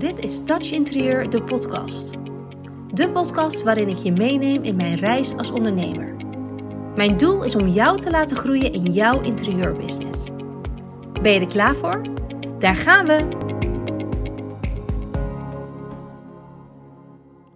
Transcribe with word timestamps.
Dit 0.00 0.18
is 0.18 0.44
Touch 0.44 0.70
Interieur, 0.70 1.30
de 1.30 1.42
podcast. 1.42 2.10
De 2.94 3.10
podcast 3.12 3.62
waarin 3.62 3.88
ik 3.88 3.96
je 3.96 4.12
meeneem 4.12 4.62
in 4.62 4.76
mijn 4.76 4.94
reis 4.94 5.36
als 5.36 5.50
ondernemer. 5.50 6.14
Mijn 6.96 7.16
doel 7.16 7.44
is 7.44 7.54
om 7.54 7.68
jou 7.68 8.00
te 8.00 8.10
laten 8.10 8.36
groeien 8.36 8.72
in 8.72 8.92
jouw 8.92 9.22
interieurbusiness. 9.22 10.24
Ben 11.22 11.32
je 11.32 11.40
er 11.40 11.46
klaar 11.46 11.76
voor? 11.76 12.02
Daar 12.58 12.76
gaan 12.76 13.06
we! 13.06 13.28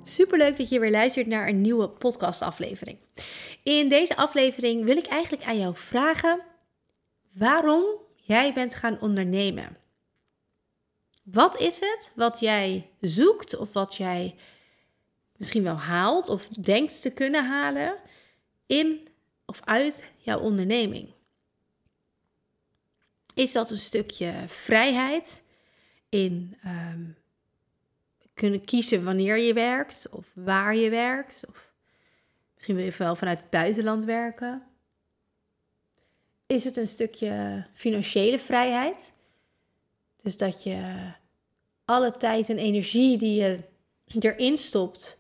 Superleuk 0.03 0.57
dat 0.57 0.69
je 0.69 0.81
weer 0.81 0.91
luistert 0.91 1.27
naar 1.27 1.49
een 1.49 1.61
nieuwe 1.61 1.89
podcastaflevering. 1.89 2.99
In 3.63 3.89
deze 3.89 4.17
aflevering 4.17 4.85
wil 4.85 4.97
ik 4.97 5.07
eigenlijk 5.07 5.45
aan 5.45 5.59
jou 5.59 5.75
vragen 5.75 6.41
waarom 7.35 7.85
jij 8.15 8.53
bent 8.53 8.75
gaan 8.75 9.01
ondernemen. 9.01 9.84
Wat 11.25 11.61
is 11.61 11.81
het 11.81 12.13
wat 12.15 12.41
jij 12.41 12.91
zoekt 13.01 13.57
of 13.57 13.73
wat 13.73 13.95
jij 13.95 14.37
misschien 15.37 15.63
wel 15.63 15.77
haalt 15.77 16.29
of 16.29 16.49
denkt 16.49 17.03
te 17.03 17.13
kunnen 17.13 17.47
halen 17.47 17.97
in 18.67 19.09
of 19.45 19.61
uit 19.65 20.05
jouw 20.17 20.39
onderneming? 20.41 21.13
Is 23.35 23.53
dat 23.53 23.71
een 23.71 23.77
stukje 23.77 24.45
vrijheid 24.47 25.43
in 26.09 26.57
ehm, 26.63 27.05
kunnen 28.35 28.65
kiezen 28.65 29.05
wanneer 29.05 29.39
je 29.39 29.53
werkt 29.53 30.09
of 30.11 30.33
waar 30.35 30.75
je 30.75 30.91
werkt? 30.91 31.45
Of 31.49 31.73
misschien 32.55 32.75
wil 32.75 32.85
je 32.85 32.95
wel 32.99 33.17
vanuit 33.17 33.41
het 33.41 33.51
buitenland 33.51 34.05
werken. 34.05 34.63
Is 36.47 36.65
het 36.65 36.77
een 36.77 36.89
stukje 36.89 37.67
financiële 37.73 38.39
vrijheid? 38.39 39.23
Dus 40.25 40.37
dat 40.37 40.63
je 40.63 41.13
alle 41.85 42.11
tijd 42.11 42.49
en 42.49 42.59
energie 42.59 43.19
die 43.19 43.35
je 43.35 43.63
erin 44.19 44.59
stopt, 44.59 45.19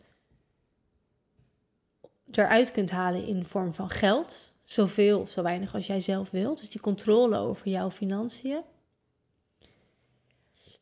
eruit 2.30 2.72
kunt 2.72 2.90
halen 2.90 3.26
in 3.26 3.44
vorm 3.44 3.74
van 3.74 3.90
geld. 3.90 4.54
Zoveel 4.62 5.20
of 5.20 5.30
zo 5.30 5.42
weinig 5.42 5.74
als 5.74 5.86
jij 5.86 6.00
zelf 6.00 6.30
wilt. 6.30 6.58
Dus 6.58 6.70
die 6.70 6.80
controle 6.80 7.36
over 7.36 7.68
jouw 7.68 7.90
financiën. 7.90 8.62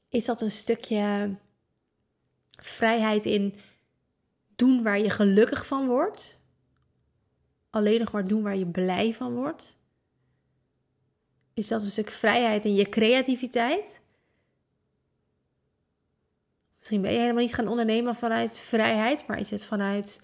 Is 0.09 0.25
dat 0.25 0.43
een 0.43 0.51
stukje 0.51 1.35
vrijheid 2.57 3.27
in 3.27 3.55
doen 4.57 4.83
waar 4.83 4.99
je 4.99 5.11
gelukkig 5.11 5.67
van 5.67 5.87
wordt? 5.87 6.39
Alleen 7.71 7.99
nog 7.99 8.13
maar 8.13 8.27
doen 8.27 8.43
waar 8.43 8.57
je 8.57 8.67
blij 8.67 9.15
van 9.15 9.35
wordt? 9.35 9.77
Is 11.55 11.69
dat 11.69 11.81
een 11.81 11.87
stuk 11.87 12.11
vrijheid 12.11 12.65
in 12.65 12.75
je 12.75 12.89
creativiteit? 12.89 14.02
Misschien 16.83 17.03
ben 17.03 17.13
je 17.13 17.19
helemaal 17.19 17.43
niet 17.43 17.55
gaan 17.55 17.69
ondernemen 17.69 18.15
vanuit 18.15 18.59
vrijheid, 18.59 19.27
maar 19.27 19.39
is 19.39 19.51
het 19.51 19.65
vanuit 19.65 20.21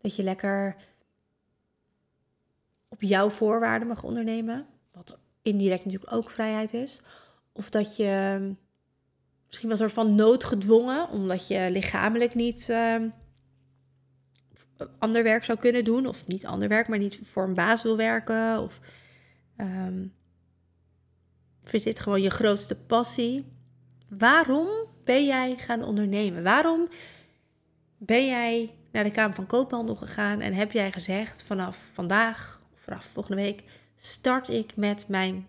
dat 0.00 0.16
je 0.16 0.22
lekker 0.22 0.76
op 2.88 3.02
jouw 3.02 3.30
voorwaarden 3.30 3.88
mag 3.88 4.02
ondernemen, 4.02 4.66
wat 4.92 5.18
indirect 5.42 5.84
natuurlijk 5.84 6.12
ook 6.12 6.30
vrijheid 6.30 6.72
is. 6.72 7.00
Of 7.52 7.70
dat 7.70 7.96
je 7.96 8.38
misschien 9.46 9.68
wel 9.68 9.80
een 9.80 9.90
soort 9.90 10.06
van 10.06 10.14
noodgedwongen, 10.14 11.08
omdat 11.08 11.48
je 11.48 11.68
lichamelijk 11.70 12.34
niet 12.34 12.68
uh, 12.68 12.96
ander 14.98 15.22
werk 15.22 15.44
zou 15.44 15.58
kunnen 15.58 15.84
doen, 15.84 16.06
of 16.06 16.26
niet 16.26 16.46
ander 16.46 16.68
werk, 16.68 16.88
maar 16.88 16.98
niet 16.98 17.20
voor 17.22 17.44
een 17.44 17.54
baas 17.54 17.82
wil 17.82 17.96
werken, 17.96 18.60
of 18.60 18.80
um, 19.56 20.14
is 21.70 21.82
dit 21.82 22.00
gewoon 22.00 22.22
je 22.22 22.30
grootste 22.30 22.76
passie? 22.76 23.44
Waarom 24.08 24.92
ben 25.04 25.24
jij 25.24 25.56
gaan 25.56 25.84
ondernemen? 25.84 26.42
Waarom 26.42 26.88
ben 27.96 28.26
jij 28.26 28.74
naar 28.92 29.04
de 29.04 29.10
Kamer 29.10 29.34
van 29.34 29.46
Koophandel 29.46 29.94
gegaan 29.94 30.40
en 30.40 30.52
heb 30.52 30.72
jij 30.72 30.92
gezegd 30.92 31.42
vanaf 31.42 31.90
vandaag 31.92 32.62
of 32.72 32.80
vanaf 32.80 33.04
volgende 33.04 33.42
week 33.42 33.62
start 33.96 34.48
ik 34.48 34.76
met 34.76 35.08
mijn 35.08 35.48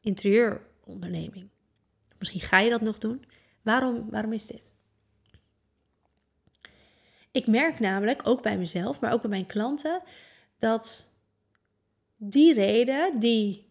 interieuronderneming? 0.00 1.48
Misschien 2.18 2.40
ga 2.40 2.58
je 2.58 2.70
dat 2.70 2.80
nog 2.80 2.98
doen. 2.98 3.24
Waarom, 3.62 4.10
waarom 4.10 4.32
is 4.32 4.46
dit? 4.46 4.72
Ik 7.30 7.46
merk 7.46 7.80
namelijk, 7.80 8.26
ook 8.28 8.42
bij 8.42 8.58
mezelf, 8.58 9.00
maar 9.00 9.12
ook 9.12 9.20
bij 9.20 9.30
mijn 9.30 9.46
klanten, 9.46 10.02
dat 10.58 11.12
die 12.16 12.54
reden, 12.54 13.18
die 13.18 13.69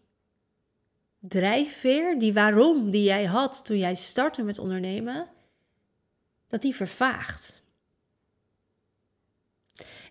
drijfveer, 1.20 2.18
die 2.18 2.32
waarom 2.32 2.90
die 2.90 3.02
jij 3.02 3.24
had 3.24 3.64
toen 3.64 3.78
jij 3.78 3.94
startte 3.94 4.42
met 4.42 4.58
ondernemen, 4.58 5.28
dat 6.48 6.62
die 6.62 6.74
vervaagt. 6.74 7.62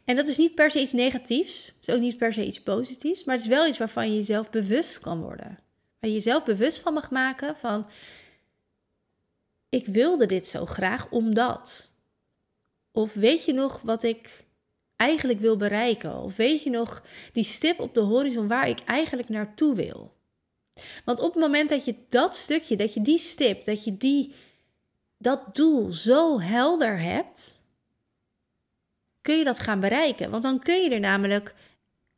En 0.06 0.16
dat 0.16 0.28
is 0.28 0.38
niet 0.38 0.56
per 0.56 0.72
se 0.72 0.80
iets 0.80 0.92
negatiefs, 0.92 1.66
het 1.66 1.88
is 1.88 1.94
ook 1.94 2.02
niet 2.02 2.18
per 2.18 2.34
se 2.34 2.46
iets 2.46 2.62
positiefs, 2.62 3.24
maar 3.24 3.36
het 3.36 3.44
is 3.44 3.50
wel 3.50 3.68
iets 3.68 3.78
waarvan 3.78 4.10
je 4.10 4.16
jezelf 4.16 4.50
bewust 4.50 5.00
kan 5.00 5.22
worden. 5.22 5.60
Waar 6.00 6.10
je 6.10 6.14
jezelf 6.14 6.44
bewust 6.44 6.80
van 6.80 6.94
mag 6.94 7.12
maken 7.12 7.56
van, 7.56 7.90
ik 9.70 9.86
wilde 9.86 10.26
dit 10.26 10.48
zo 10.48 10.66
graag 10.66 11.10
omdat. 11.10 11.92
Of 12.92 13.14
weet 13.14 13.46
je 13.46 13.54
nog 13.54 13.82
wat 13.82 14.04
ik 14.04 14.46
eigenlijk 14.96 15.40
wil 15.40 15.58
bereiken? 15.58 16.16
Of 16.16 16.36
weet 16.36 16.64
je 16.64 16.70
nog 16.70 17.04
die 17.32 17.44
stip 17.44 17.80
op 17.80 17.94
de 17.94 18.00
horizon 18.00 18.48
waar 18.48 18.70
ik 18.70 18.80
eigenlijk 18.80 19.30
naartoe 19.30 19.76
wil? 19.76 20.18
Want 21.06 21.20
op 21.20 21.34
het 21.34 21.44
moment 21.44 21.70
dat 21.70 21.86
je 21.86 21.96
dat 22.10 22.36
stukje, 22.36 22.76
dat 22.76 22.94
je 22.94 23.02
die 23.02 23.20
stip, 23.20 23.66
dat 23.66 23.84
je 23.84 23.98
die, 23.98 24.34
dat 25.18 25.56
doel 25.56 25.92
zo 25.92 26.40
helder 26.40 27.00
hebt, 27.00 27.60
kun 29.22 29.38
je 29.38 29.44
dat 29.44 29.60
gaan 29.60 29.80
bereiken. 29.80 30.30
Want 30.30 30.44
dan 30.44 30.60
kun 30.60 30.84
je 30.84 30.90
er 30.90 31.00
namelijk, 31.00 31.56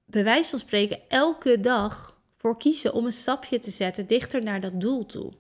bij 0.06 0.24
wijze 0.24 0.50
van 0.50 0.60
spreken, 0.60 1.00
elke 1.08 1.60
dag 1.60 2.20
voor 2.38 2.58
kiezen 2.58 2.94
om 2.94 3.06
een 3.06 3.12
stapje 3.12 3.60
te 3.60 3.72
zetten 3.72 4.08
dichter 4.08 4.44
naar 4.44 4.62
dat 4.62 4.82
doel 4.82 5.06
toe. 5.06 5.32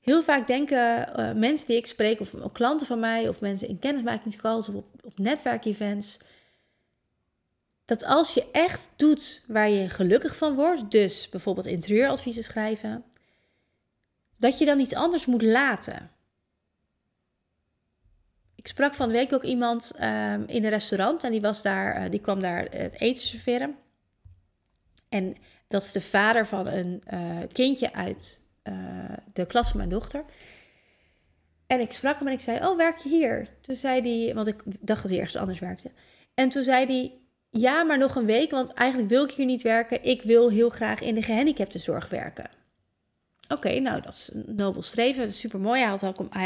Heel 0.00 0.22
vaak 0.22 0.46
denken 0.46 1.08
uh, 1.18 1.32
mensen 1.32 1.66
die 1.66 1.76
ik 1.76 1.86
spreek, 1.86 2.20
of 2.20 2.34
klanten 2.52 2.86
van 2.86 3.00
mij, 3.00 3.28
of 3.28 3.40
mensen 3.40 3.68
in 3.68 3.78
kennismakingscalls 3.78 4.68
of 4.68 4.74
op, 4.74 4.86
op 5.02 5.18
netwerkevents, 5.18 6.18
dat 7.92 8.04
als 8.04 8.34
je 8.34 8.50
echt 8.52 8.90
doet 8.96 9.42
waar 9.46 9.68
je 9.68 9.88
gelukkig 9.88 10.36
van 10.36 10.54
wordt, 10.54 10.90
dus 10.90 11.28
bijvoorbeeld 11.28 11.66
interieuradviezen 11.66 12.42
schrijven, 12.42 13.04
dat 14.36 14.58
je 14.58 14.64
dan 14.64 14.80
iets 14.80 14.94
anders 14.94 15.26
moet 15.26 15.42
laten. 15.42 16.10
Ik 18.54 18.66
sprak 18.66 18.94
van 18.94 19.08
de 19.08 19.14
week 19.14 19.32
ook 19.32 19.42
iemand 19.42 19.92
um, 19.94 20.44
in 20.46 20.64
een 20.64 20.68
restaurant 20.68 21.24
en 21.24 21.30
die, 21.30 21.40
was 21.40 21.62
daar, 21.62 22.04
uh, 22.04 22.10
die 22.10 22.20
kwam 22.20 22.40
daar 22.40 22.66
het 22.70 23.00
eten 23.00 23.22
serveren. 23.22 23.76
En 25.08 25.36
dat 25.66 25.82
is 25.82 25.92
de 25.92 26.00
vader 26.00 26.46
van 26.46 26.66
een 26.66 27.02
uh, 27.12 27.38
kindje 27.52 27.92
uit 27.92 28.40
de 29.32 29.46
klas 29.46 29.68
van 29.68 29.76
mijn 29.76 29.88
dochter. 29.90 30.24
En 31.66 31.80
ik 31.80 31.92
sprak 31.92 32.18
hem 32.18 32.26
en 32.26 32.32
ik 32.32 32.40
zei, 32.40 32.66
oh, 32.66 32.76
werk 32.76 32.96
je 32.96 33.08
hier? 33.08 33.48
Toen 33.60 33.74
zei 33.74 34.24
hij, 34.24 34.34
want 34.34 34.46
ik 34.46 34.62
dacht 34.64 35.02
dat 35.02 35.10
hij 35.10 35.18
ergens 35.18 35.36
anders 35.36 35.58
werkte. 35.58 35.90
En 36.34 36.48
toen 36.48 36.62
zei 36.62 36.86
hij, 36.86 37.21
ja, 37.54 37.82
maar 37.82 37.98
nog 37.98 38.14
een 38.14 38.24
week, 38.24 38.50
want 38.50 38.72
eigenlijk 38.72 39.08
wil 39.08 39.24
ik 39.24 39.30
hier 39.30 39.46
niet 39.46 39.62
werken. 39.62 40.04
Ik 40.04 40.22
wil 40.22 40.50
heel 40.50 40.68
graag 40.68 41.00
in 41.00 41.14
de 41.14 41.22
gehandicaptenzorg 41.22 42.08
werken. 42.08 42.50
Oké, 43.48 43.78
nou, 43.78 44.00
dat 44.00 44.12
is 44.12 44.30
een 44.32 44.44
nobel 44.56 44.82
streven. 44.82 45.22
Dat 45.22 45.30
is 45.30 45.38
super 45.38 45.60
mooi. 45.60 45.80
Hij 45.80 45.88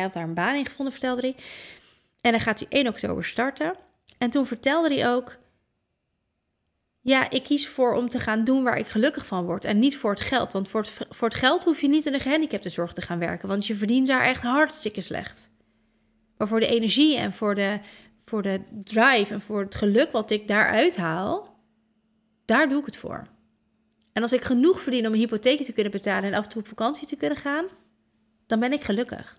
had, 0.03 0.13
daar 0.13 0.23
een 0.23 0.35
baan 0.35 0.55
in 0.55 0.67
gevonden, 0.67 0.93
vertelde 0.93 1.21
hij. 1.21 1.37
En 2.21 2.31
dan 2.31 2.41
gaat 2.41 2.59
hij 2.59 2.69
1 2.71 2.89
oktober 2.89 3.25
starten. 3.25 3.75
En 4.19 4.31
toen 4.31 4.47
vertelde 4.47 4.95
hij 4.95 5.09
ook: 5.09 5.37
Ja, 7.01 7.31
ik 7.31 7.43
kies 7.43 7.69
voor 7.69 7.95
om 7.95 8.09
te 8.09 8.21
gaan 8.21 8.45
doen 8.45 8.63
waar 8.63 8.79
ik 8.79 8.87
gelukkig 8.87 9.27
van 9.27 9.45
word. 9.45 9.65
En 9.65 9.79
niet 9.79 9.97
voor 9.97 10.11
het 10.11 10.21
geld. 10.21 10.53
Want 10.53 10.69
voor 10.69 10.81
het, 10.81 10.91
voor 11.09 11.29
het 11.29 11.37
geld 11.37 11.65
hoef 11.65 11.81
je 11.81 11.89
niet 11.89 12.07
in 12.07 12.13
de 12.13 12.21
gehandicaptenzorg 12.21 12.93
te 12.93 13.03
gaan 13.03 13.19
werken. 13.19 13.49
Want 13.49 13.67
je 13.67 13.75
verdient 13.75 14.07
daar 14.07 14.23
echt 14.23 14.43
hartstikke 14.43 15.01
slecht. 15.01 15.51
Maar 16.37 16.49
voor 16.49 16.61
de 16.61 16.69
energie 16.69 17.17
en 17.17 17.33
voor 17.33 17.55
de, 17.55 17.79
voor 18.29 18.43
de 18.43 18.61
drive 18.85 19.33
en 19.33 19.41
voor 19.41 19.61
het 19.61 19.75
geluk 19.75 20.13
wat 20.13 20.31
ik 20.31 20.49
daaruit 20.49 20.97
haal, 20.97 21.61
daar 22.45 22.69
doe 22.69 22.79
ik 22.79 22.87
het 22.87 22.97
voor. 22.97 23.27
En 24.13 24.23
als 24.23 24.33
ik 24.33 24.43
genoeg 24.43 24.81
verdien 24.81 25.07
om 25.07 25.13
een 25.13 25.19
hypotheek 25.19 25.63
te 25.63 25.73
kunnen 25.73 25.93
betalen 25.93 26.31
en 26.31 26.39
af 26.39 26.45
en 26.45 26.51
toe 26.51 26.61
op 26.61 26.69
vakantie 26.69 27.07
te 27.07 27.17
kunnen 27.17 27.39
gaan, 27.39 27.67
dan 28.47 28.61
ben 28.61 28.73
ik 28.73 28.83
gelukkig. 28.83 29.39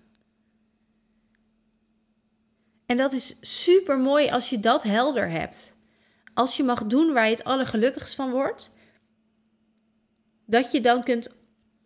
En 2.85 2.97
dat 2.97 3.13
is 3.13 3.35
super 3.41 3.99
mooi 3.99 4.29
als 4.29 4.49
je 4.49 4.59
dat 4.59 4.83
helder 4.83 5.29
hebt. 5.29 5.75
Als 6.33 6.57
je 6.57 6.63
mag 6.63 6.85
doen 6.85 7.13
waar 7.13 7.25
je 7.25 7.31
het 7.31 7.43
allergelukkigst 7.43 8.15
van 8.15 8.31
wordt, 8.31 8.71
dat 10.45 10.71
je 10.71 10.81
dan 10.81 11.03
kunt, 11.03 11.35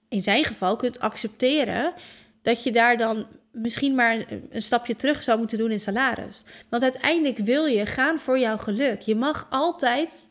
in 0.10 0.22
zijn 0.22 0.44
geval, 0.44 0.76
kunt 0.76 1.00
accepteren 1.00 1.94
dat 2.42 2.64
je 2.64 2.72
daar 2.72 2.98
dan 2.98 3.28
misschien 3.52 3.96
maar 3.96 4.26
een 4.50 4.62
stapje 4.62 4.96
terug 4.96 5.24
zou 5.24 5.38
moeten 5.38 5.58
doen 5.58 5.72
in 5.72 5.80
salaris. 5.80 6.44
Want 6.70 6.84
uiteindelijk 6.84 7.38
wil 7.38 7.66
je 7.66 7.86
gaan 7.86 8.20
voor 8.20 8.40
jouw 8.40 8.58
geluk. 8.58 9.02
Je 9.02 9.16
mag 9.16 9.48
altijd, 9.50 10.30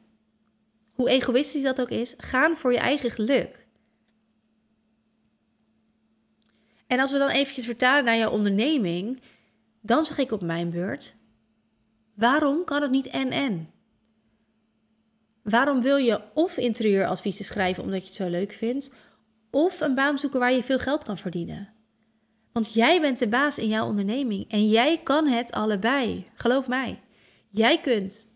hoe 0.93 1.09
egoïstisch 1.09 1.63
dat 1.63 1.81
ook 1.81 1.91
is, 1.91 2.15
gaan 2.17 2.57
voor 2.57 2.73
je 2.73 2.79
eigen 2.79 3.11
geluk. 3.11 3.69
En 6.87 7.01
als 7.01 7.13
we 7.13 7.19
dan 7.19 7.29
eventjes 7.29 7.65
vertalen 7.65 8.05
naar 8.05 8.17
jouw 8.17 8.31
onderneming, 8.31 9.21
dan 9.81 10.07
zeg 10.07 10.19
ik 10.19 10.33
op 10.33 10.43
mijn 10.43 10.71
beurt: 10.71 11.15
waarom 12.15 12.65
kan 12.65 12.83
het 12.83 12.91
niet 12.91 13.07
en-en? 13.07 13.71
Waarom 15.43 15.81
wil 15.81 15.97
je 15.97 16.21
of 16.35 16.57
interieuradviezen 16.57 17.45
schrijven 17.45 17.83
omdat 17.83 18.01
je 18.01 18.07
het 18.07 18.15
zo 18.15 18.29
leuk 18.29 18.53
vindt, 18.53 18.95
of 19.51 19.81
een 19.81 19.95
baan 19.95 20.19
zoeken 20.19 20.41
waar 20.41 20.53
je 20.53 20.63
veel 20.63 20.79
geld 20.79 21.05
kan 21.05 21.19
verdienen? 21.19 21.80
Want 22.53 22.75
jij 22.75 23.01
bent 23.01 23.19
de 23.19 23.29
baas 23.29 23.59
in 23.59 23.69
jouw 23.69 23.87
onderneming 23.87 24.51
en 24.51 24.69
jij 24.69 24.99
kan 25.03 25.27
het 25.27 25.53
allebei. 25.53 26.27
Geloof 26.35 26.69
mij. 26.69 27.01
Jij 27.49 27.81
kunt 27.81 28.29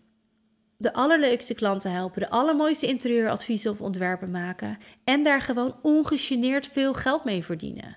de 0.76 0.92
allerleukste 0.92 1.54
klanten 1.54 1.92
helpen, 1.92 2.20
de 2.20 2.30
allermooiste 2.30 2.86
interieuradviezen 2.86 3.70
of 3.70 3.80
ontwerpen 3.80 4.30
maken 4.30 4.78
en 5.04 5.22
daar 5.22 5.40
gewoon 5.40 5.78
ongegeneerd 5.82 6.66
veel 6.66 6.94
geld 6.94 7.24
mee 7.24 7.44
verdienen. 7.44 7.96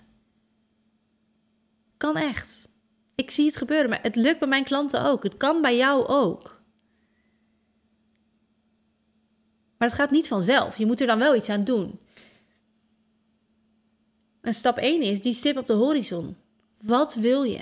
Kan 1.97 2.15
echt. 2.15 2.69
Ik 3.15 3.31
zie 3.31 3.45
het 3.45 3.57
gebeuren, 3.57 3.89
maar 3.89 4.01
het 4.01 4.15
lukt 4.15 4.39
bij 4.39 4.47
mijn 4.47 4.63
klanten 4.63 5.03
ook. 5.03 5.23
Het 5.23 5.37
kan 5.37 5.61
bij 5.61 5.77
jou 5.77 6.07
ook. 6.07 6.61
Maar 9.77 9.87
het 9.87 9.97
gaat 9.97 10.11
niet 10.11 10.27
vanzelf. 10.27 10.77
Je 10.77 10.85
moet 10.85 11.01
er 11.01 11.07
dan 11.07 11.19
wel 11.19 11.35
iets 11.35 11.49
aan 11.49 11.63
doen. 11.63 11.99
En 14.47 14.53
stap 14.53 14.77
1 14.77 15.01
is 15.01 15.21
die 15.21 15.33
stip 15.33 15.57
op 15.57 15.67
de 15.67 15.73
horizon. 15.73 16.35
Wat 16.81 17.13
wil 17.13 17.43
je? 17.43 17.59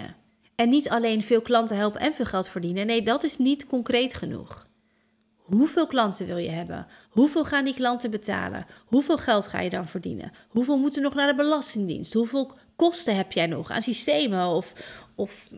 En 0.56 0.70
niet 0.70 0.90
alleen 0.90 1.24
veel 1.24 1.42
klanten 1.42 1.78
helpen 1.78 2.00
en 2.00 2.14
veel 2.14 2.26
geld 2.26 2.48
verdienen. 2.48 2.86
Nee, 2.86 3.02
dat 3.02 3.24
is 3.24 3.38
niet 3.38 3.66
concreet 3.66 4.14
genoeg. 4.14 4.66
Hoeveel 5.36 5.88
klanten 5.88 6.26
wil 6.26 6.38
je 6.38 6.50
hebben? 6.50 6.88
Hoeveel 7.10 7.46
gaan 7.46 7.64
die 7.64 7.74
klanten 7.74 8.12
betalen? 8.12 8.66
Hoeveel 8.86 9.18
geld 9.18 9.48
ga 9.48 9.60
je 9.60 9.70
dan 9.70 9.88
verdienen? 9.88 10.32
Hoeveel 10.48 10.78
moeten 10.78 11.02
nog 11.02 11.14
naar 11.14 11.28
de 11.28 11.36
Belastingdienst? 11.36 12.14
Hoeveel 12.14 12.52
kosten 12.76 13.16
heb 13.16 13.32
jij 13.32 13.48
nog 13.48 13.72
aan 13.72 13.82
systemen 13.82 14.48
of, 14.48 14.74
of 15.16 15.50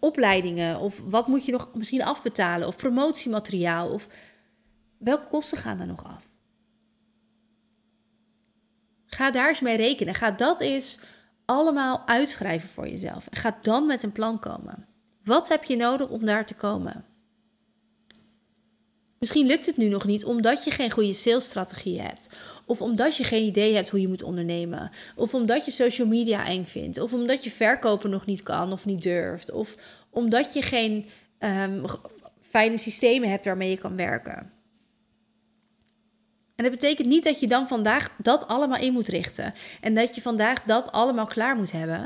opleidingen? 0.00 0.80
Of 0.80 1.02
wat 1.04 1.26
moet 1.26 1.44
je 1.44 1.52
nog 1.52 1.70
misschien 1.74 2.04
afbetalen? 2.04 2.66
Of 2.66 2.76
promotiemateriaal? 2.76 3.88
Of 3.88 4.08
welke 4.98 5.28
kosten 5.28 5.58
gaan 5.58 5.80
er 5.80 5.86
nog 5.86 6.04
af? 6.04 6.35
Ga 9.16 9.30
daar 9.30 9.48
eens 9.48 9.60
mee 9.60 9.76
rekenen. 9.76 10.14
Ga 10.14 10.30
dat 10.30 10.60
eens 10.60 10.98
allemaal 11.44 12.02
uitschrijven 12.06 12.68
voor 12.68 12.88
jezelf. 12.88 13.26
En 13.26 13.36
ga 13.36 13.58
dan 13.62 13.86
met 13.86 14.02
een 14.02 14.12
plan 14.12 14.38
komen. 14.38 14.86
Wat 15.24 15.48
heb 15.48 15.64
je 15.64 15.76
nodig 15.76 16.08
om 16.08 16.24
daar 16.24 16.46
te 16.46 16.54
komen? 16.54 17.04
Misschien 19.18 19.46
lukt 19.46 19.66
het 19.66 19.76
nu 19.76 19.88
nog 19.88 20.06
niet 20.06 20.24
omdat 20.24 20.64
je 20.64 20.70
geen 20.70 20.90
goede 20.90 21.12
salesstrategie 21.12 22.00
hebt. 22.00 22.30
Of 22.66 22.80
omdat 22.80 23.16
je 23.16 23.24
geen 23.24 23.44
idee 23.44 23.74
hebt 23.74 23.88
hoe 23.88 24.00
je 24.00 24.08
moet 24.08 24.22
ondernemen. 24.22 24.90
Of 25.14 25.34
omdat 25.34 25.64
je 25.64 25.70
social 25.70 26.06
media 26.06 26.46
eng 26.46 26.64
vindt. 26.64 26.98
Of 26.98 27.12
omdat 27.12 27.44
je 27.44 27.50
verkopen 27.50 28.10
nog 28.10 28.26
niet 28.26 28.42
kan 28.42 28.72
of 28.72 28.86
niet 28.86 29.02
durft. 29.02 29.50
Of 29.50 29.76
omdat 30.10 30.54
je 30.54 30.62
geen 30.62 31.06
um, 31.38 31.84
fijne 32.40 32.76
systemen 32.76 33.30
hebt 33.30 33.44
waarmee 33.44 33.70
je 33.70 33.78
kan 33.78 33.96
werken. 33.96 34.55
En 36.56 36.64
dat 36.64 36.72
betekent 36.72 37.08
niet 37.08 37.24
dat 37.24 37.40
je 37.40 37.46
dan 37.46 37.68
vandaag 37.68 38.10
dat 38.18 38.48
allemaal 38.48 38.80
in 38.80 38.92
moet 38.92 39.08
richten. 39.08 39.54
En 39.80 39.94
dat 39.94 40.14
je 40.14 40.20
vandaag 40.20 40.62
dat 40.62 40.92
allemaal 40.92 41.26
klaar 41.26 41.56
moet 41.56 41.72
hebben. 41.72 42.00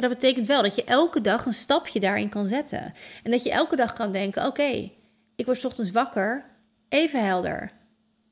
Maar 0.00 0.08
dat 0.08 0.18
betekent 0.18 0.46
wel 0.46 0.62
dat 0.62 0.74
je 0.74 0.84
elke 0.84 1.20
dag 1.20 1.46
een 1.46 1.52
stapje 1.52 2.00
daarin 2.00 2.28
kan 2.28 2.48
zetten. 2.48 2.92
En 3.22 3.30
dat 3.30 3.42
je 3.42 3.50
elke 3.50 3.76
dag 3.76 3.92
kan 3.92 4.12
denken: 4.12 4.46
oké, 4.46 4.90
ik 5.36 5.46
word 5.46 5.64
ochtends 5.64 5.90
wakker, 5.90 6.44
even 6.88 7.24
helder. 7.24 7.72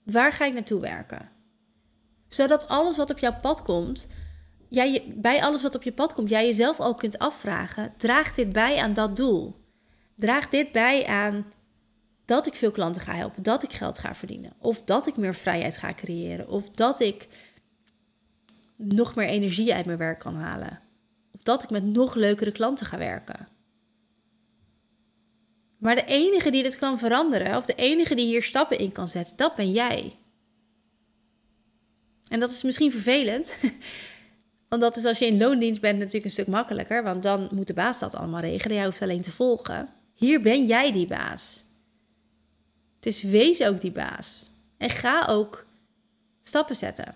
Waar 0.04 0.32
ga 0.32 0.44
ik 0.44 0.52
naartoe 0.52 0.80
werken? 0.80 1.30
Zodat 2.28 2.68
alles 2.68 2.96
wat 2.96 3.10
op 3.10 3.18
jouw 3.18 3.40
pad 3.40 3.62
komt, 3.62 4.06
jij, 4.68 5.14
bij 5.16 5.42
alles 5.42 5.62
wat 5.62 5.74
op 5.74 5.82
je 5.82 5.92
pad 5.92 6.14
komt, 6.14 6.30
jij 6.30 6.44
jezelf 6.44 6.80
ook 6.80 6.98
kunt 6.98 7.18
afvragen: 7.18 7.92
draagt 7.96 8.34
dit 8.34 8.52
bij 8.52 8.78
aan 8.78 8.92
dat 8.92 9.16
doel? 9.16 9.56
Draagt 10.14 10.50
dit 10.50 10.72
bij 10.72 11.06
aan 11.06 11.46
dat 12.28 12.46
ik 12.46 12.54
veel 12.54 12.70
klanten 12.70 13.02
ga 13.02 13.14
helpen, 13.14 13.42
dat 13.42 13.62
ik 13.62 13.72
geld 13.72 13.98
ga 13.98 14.14
verdienen, 14.14 14.52
of 14.58 14.82
dat 14.82 15.06
ik 15.06 15.16
meer 15.16 15.34
vrijheid 15.34 15.78
ga 15.78 15.94
creëren, 15.94 16.48
of 16.48 16.70
dat 16.70 17.00
ik 17.00 17.28
nog 18.76 19.14
meer 19.14 19.28
energie 19.28 19.74
uit 19.74 19.86
mijn 19.86 19.98
werk 19.98 20.18
kan 20.18 20.34
halen, 20.34 20.80
of 21.32 21.42
dat 21.42 21.62
ik 21.62 21.70
met 21.70 21.84
nog 21.84 22.14
leukere 22.14 22.52
klanten 22.52 22.86
ga 22.86 22.98
werken. 22.98 23.48
Maar 25.78 25.94
de 25.94 26.04
enige 26.04 26.50
die 26.50 26.62
dit 26.62 26.76
kan 26.76 26.98
veranderen, 26.98 27.56
of 27.56 27.66
de 27.66 27.74
enige 27.74 28.14
die 28.14 28.26
hier 28.26 28.42
stappen 28.42 28.78
in 28.78 28.92
kan 28.92 29.08
zetten, 29.08 29.36
dat 29.36 29.54
ben 29.54 29.72
jij. 29.72 30.16
En 32.28 32.40
dat 32.40 32.50
is 32.50 32.62
misschien 32.62 32.92
vervelend. 32.92 33.58
Want 34.68 34.82
dat 34.82 34.96
is 34.96 35.04
als 35.04 35.18
je 35.18 35.26
in 35.26 35.38
loondienst 35.38 35.80
bent 35.80 35.98
natuurlijk 35.98 36.24
een 36.24 36.30
stuk 36.30 36.46
makkelijker. 36.46 37.02
Want 37.02 37.22
dan 37.22 37.48
moet 37.50 37.66
de 37.66 37.74
baas 37.74 37.98
dat 37.98 38.14
allemaal 38.14 38.40
regelen. 38.40 38.76
Jij 38.76 38.84
hoeft 38.84 39.02
alleen 39.02 39.22
te 39.22 39.30
volgen. 39.30 39.88
Hier 40.14 40.40
ben 40.40 40.66
jij 40.66 40.92
die 40.92 41.06
baas. 41.06 41.66
Dus 43.08 43.22
wees 43.22 43.62
ook 43.62 43.80
die 43.80 43.92
baas. 43.92 44.50
En 44.78 44.90
ga 44.90 45.26
ook 45.28 45.66
stappen 46.42 46.76
zetten. 46.76 47.14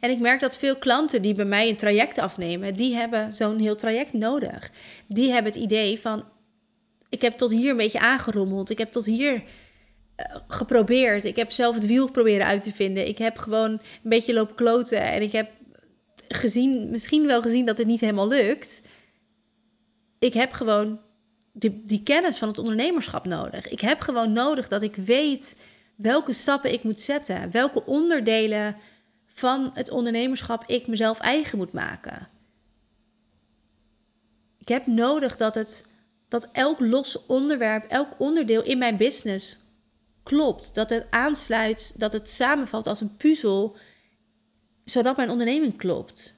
En 0.00 0.10
ik 0.10 0.18
merk 0.18 0.40
dat 0.40 0.56
veel 0.56 0.76
klanten 0.76 1.22
die 1.22 1.34
bij 1.34 1.44
mij 1.44 1.68
een 1.68 1.76
traject 1.76 2.18
afnemen, 2.18 2.76
die 2.76 2.94
hebben 2.94 3.36
zo'n 3.36 3.58
heel 3.58 3.76
traject 3.76 4.12
nodig. 4.12 4.70
Die 5.06 5.32
hebben 5.32 5.52
het 5.52 5.62
idee 5.62 6.00
van, 6.00 6.24
ik 7.08 7.22
heb 7.22 7.38
tot 7.38 7.50
hier 7.50 7.70
een 7.70 7.76
beetje 7.76 8.00
aangerommeld. 8.00 8.70
Ik 8.70 8.78
heb 8.78 8.90
tot 8.90 9.06
hier 9.06 9.42
eh, 10.16 10.36
geprobeerd. 10.48 11.24
Ik 11.24 11.36
heb 11.36 11.50
zelf 11.50 11.74
het 11.74 11.86
wiel 11.86 12.10
proberen 12.10 12.46
uit 12.46 12.62
te 12.62 12.72
vinden. 12.72 13.08
Ik 13.08 13.18
heb 13.18 13.38
gewoon 13.38 13.70
een 13.70 13.80
beetje 14.02 14.32
lopen 14.32 14.54
kloten. 14.54 15.02
En 15.02 15.22
ik 15.22 15.32
heb 15.32 15.50
gezien, 16.28 16.90
misschien 16.90 17.26
wel 17.26 17.42
gezien 17.42 17.66
dat 17.66 17.78
het 17.78 17.86
niet 17.86 18.00
helemaal 18.00 18.28
lukt. 18.28 18.82
Ik 20.18 20.34
heb 20.34 20.52
gewoon 20.52 21.00
die, 21.52 21.82
die 21.84 22.02
kennis 22.02 22.38
van 22.38 22.48
het 22.48 22.58
ondernemerschap 22.58 23.26
nodig. 23.26 23.68
Ik 23.68 23.80
heb 23.80 24.00
gewoon 24.00 24.32
nodig 24.32 24.68
dat 24.68 24.82
ik 24.82 24.96
weet 24.96 25.64
welke 25.96 26.32
stappen 26.32 26.72
ik 26.72 26.82
moet 26.82 27.00
zetten. 27.00 27.50
Welke 27.50 27.84
onderdelen 27.84 28.76
van 29.26 29.70
het 29.74 29.90
ondernemerschap 29.90 30.64
ik 30.66 30.86
mezelf 30.86 31.18
eigen 31.18 31.58
moet 31.58 31.72
maken. 31.72 32.28
Ik 34.58 34.68
heb 34.68 34.86
nodig 34.86 35.36
dat, 35.36 35.54
het, 35.54 35.84
dat 36.28 36.48
elk 36.52 36.80
los 36.80 37.26
onderwerp, 37.26 37.90
elk 37.90 38.08
onderdeel 38.18 38.62
in 38.62 38.78
mijn 38.78 38.96
business 38.96 39.58
klopt. 40.22 40.74
Dat 40.74 40.90
het 40.90 41.06
aansluit, 41.10 41.92
dat 41.96 42.12
het 42.12 42.30
samenvalt 42.30 42.86
als 42.86 43.00
een 43.00 43.16
puzzel, 43.16 43.76
zodat 44.84 45.16
mijn 45.16 45.30
onderneming 45.30 45.76
klopt. 45.76 46.34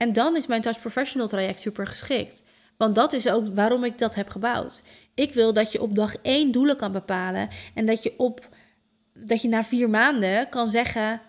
En 0.00 0.12
dan 0.12 0.36
is 0.36 0.46
mijn 0.46 0.60
Touch 0.60 0.80
Professional 0.80 1.28
traject 1.28 1.60
super 1.60 1.86
geschikt. 1.86 2.42
Want 2.76 2.94
dat 2.94 3.12
is 3.12 3.30
ook 3.30 3.54
waarom 3.54 3.84
ik 3.84 3.98
dat 3.98 4.14
heb 4.14 4.28
gebouwd. 4.28 4.82
Ik 5.14 5.34
wil 5.34 5.52
dat 5.52 5.72
je 5.72 5.82
op 5.82 5.94
dag 5.94 6.16
één 6.16 6.50
doelen 6.50 6.76
kan 6.76 6.92
bepalen 6.92 7.48
en 7.74 7.86
dat 7.86 8.02
je 8.02 8.14
op 8.16 8.48
dat 9.14 9.42
je 9.42 9.48
na 9.48 9.64
vier 9.64 9.90
maanden 9.90 10.48
kan 10.48 10.66
zeggen: 10.66 11.20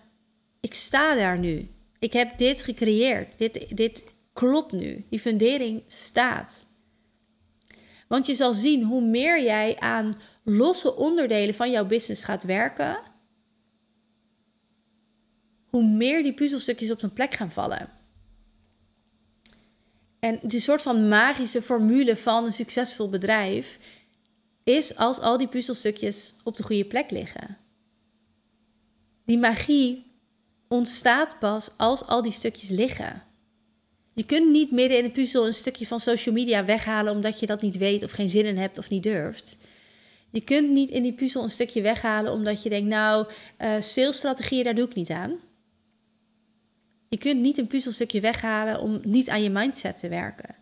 Ik 0.60 0.74
sta 0.74 1.14
daar 1.14 1.38
nu. 1.38 1.70
Ik 1.98 2.12
heb 2.12 2.38
dit 2.38 2.62
gecreëerd. 2.62 3.38
Dit, 3.38 3.76
dit 3.76 4.04
klopt 4.32 4.72
nu. 4.72 5.06
Die 5.10 5.20
fundering 5.20 5.82
staat. 5.86 6.66
Want 8.08 8.26
je 8.26 8.34
zal 8.34 8.54
zien 8.54 8.82
hoe 8.82 9.02
meer 9.02 9.42
jij 9.42 9.78
aan 9.78 10.10
losse 10.44 10.96
onderdelen 10.96 11.54
van 11.54 11.70
jouw 11.70 11.86
business 11.86 12.24
gaat 12.24 12.42
werken, 12.42 12.98
hoe 15.66 15.84
meer 15.86 16.22
die 16.22 16.34
puzzelstukjes 16.34 16.90
op 16.90 17.00
zijn 17.00 17.12
plek 17.12 17.34
gaan 17.34 17.50
vallen. 17.50 18.00
En 20.24 20.38
de 20.42 20.60
soort 20.60 20.82
van 20.82 21.08
magische 21.08 21.62
formule 21.62 22.16
van 22.16 22.44
een 22.44 22.52
succesvol 22.52 23.08
bedrijf 23.08 23.78
is 24.64 24.96
als 24.96 25.20
al 25.20 25.38
die 25.38 25.48
puzzelstukjes 25.48 26.34
op 26.44 26.56
de 26.56 26.62
goede 26.62 26.84
plek 26.84 27.10
liggen. 27.10 27.58
Die 29.24 29.38
magie 29.38 30.04
ontstaat 30.68 31.38
pas 31.38 31.70
als 31.76 32.06
al 32.06 32.22
die 32.22 32.32
stukjes 32.32 32.68
liggen. 32.68 33.22
Je 34.14 34.24
kunt 34.24 34.50
niet 34.50 34.70
midden 34.70 34.98
in 34.98 35.04
de 35.04 35.10
puzzel 35.10 35.46
een 35.46 35.52
stukje 35.52 35.86
van 35.86 36.00
social 36.00 36.34
media 36.34 36.64
weghalen 36.64 37.12
omdat 37.12 37.40
je 37.40 37.46
dat 37.46 37.62
niet 37.62 37.76
weet 37.76 38.02
of 38.02 38.10
geen 38.10 38.30
zin 38.30 38.46
in 38.46 38.58
hebt 38.58 38.78
of 38.78 38.90
niet 38.90 39.02
durft. 39.02 39.56
Je 40.30 40.40
kunt 40.40 40.70
niet 40.70 40.90
in 40.90 41.02
die 41.02 41.14
puzzel 41.14 41.42
een 41.42 41.50
stukje 41.50 41.82
weghalen 41.82 42.32
omdat 42.32 42.62
je 42.62 42.68
denkt, 42.68 42.88
nou, 42.88 43.26
uh, 43.58 43.74
salesstrategieën, 43.78 44.64
daar 44.64 44.74
doe 44.74 44.86
ik 44.86 44.94
niet 44.94 45.10
aan. 45.10 45.38
Je 47.12 47.18
kunt 47.18 47.40
niet 47.40 47.58
een 47.58 47.66
puzzelstukje 47.66 48.20
weghalen 48.20 48.80
om 48.80 49.00
niet 49.02 49.28
aan 49.30 49.42
je 49.42 49.50
mindset 49.50 49.98
te 49.98 50.08
werken. 50.08 50.54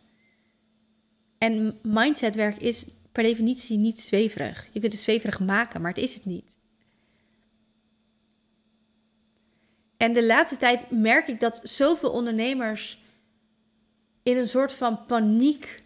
En 1.39 1.79
mindsetwerk 1.83 2.57
is 2.57 2.85
per 3.13 3.23
definitie 3.23 3.79
niet 3.79 4.01
zweverig. 4.01 4.69
Je 4.73 4.81
kunt 4.81 4.93
het 4.93 5.03
zweverig 5.03 5.41
maken, 5.41 5.81
maar 5.81 5.91
het 5.91 6.03
is 6.03 6.15
het 6.15 6.25
niet. 6.25 6.59
En 9.97 10.13
de 10.13 10.27
laatste 10.27 10.57
tijd 10.57 10.91
merk 10.91 11.29
ik 11.29 11.41
dat 11.41 11.61
zoveel 11.63 12.11
ondernemers 12.11 13.03
in 14.23 14.37
een 14.37 14.49
soort 14.49 14.73
van 14.73 15.07
paniek 15.07 15.83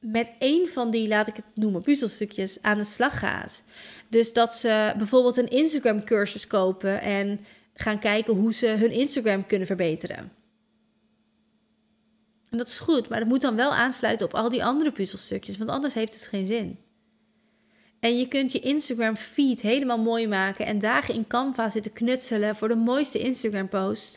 met 0.00 0.32
één 0.38 0.68
van 0.68 0.90
die, 0.90 1.08
laat 1.08 1.28
ik 1.28 1.36
het 1.36 1.44
noemen, 1.54 1.82
puzzelstukjes 1.82 2.62
aan 2.62 2.78
de 2.78 2.84
slag 2.84 3.18
gaat. 3.18 3.62
Dus 4.08 4.32
dat 4.32 4.54
ze 4.54 4.94
bijvoorbeeld 4.96 5.36
een 5.36 5.50
Instagram-cursus 5.50 6.46
kopen 6.46 7.00
en 7.00 7.40
gaan 7.80 7.98
kijken 7.98 8.34
hoe 8.34 8.52
ze 8.52 8.66
hun 8.66 8.90
Instagram 8.90 9.46
kunnen 9.46 9.66
verbeteren. 9.66 10.32
En 12.50 12.58
dat 12.58 12.68
is 12.68 12.78
goed, 12.78 13.08
maar 13.08 13.18
het 13.18 13.28
moet 13.28 13.40
dan 13.40 13.56
wel 13.56 13.74
aansluiten 13.74 14.26
op 14.26 14.34
al 14.34 14.48
die 14.48 14.64
andere 14.64 14.92
puzzelstukjes, 14.92 15.58
want 15.58 15.70
anders 15.70 15.94
heeft 15.94 16.14
het 16.14 16.26
geen 16.26 16.46
zin. 16.46 16.78
En 18.00 18.18
je 18.18 18.28
kunt 18.28 18.52
je 18.52 18.60
Instagram 18.60 19.16
feed 19.16 19.62
helemaal 19.62 19.98
mooi 19.98 20.28
maken 20.28 20.66
en 20.66 20.78
dagen 20.78 21.14
in 21.14 21.26
Canva 21.26 21.70
zitten 21.70 21.92
knutselen 21.92 22.56
voor 22.56 22.68
de 22.68 22.76
mooiste 22.76 23.18
Instagram 23.18 23.68
post. 23.68 24.16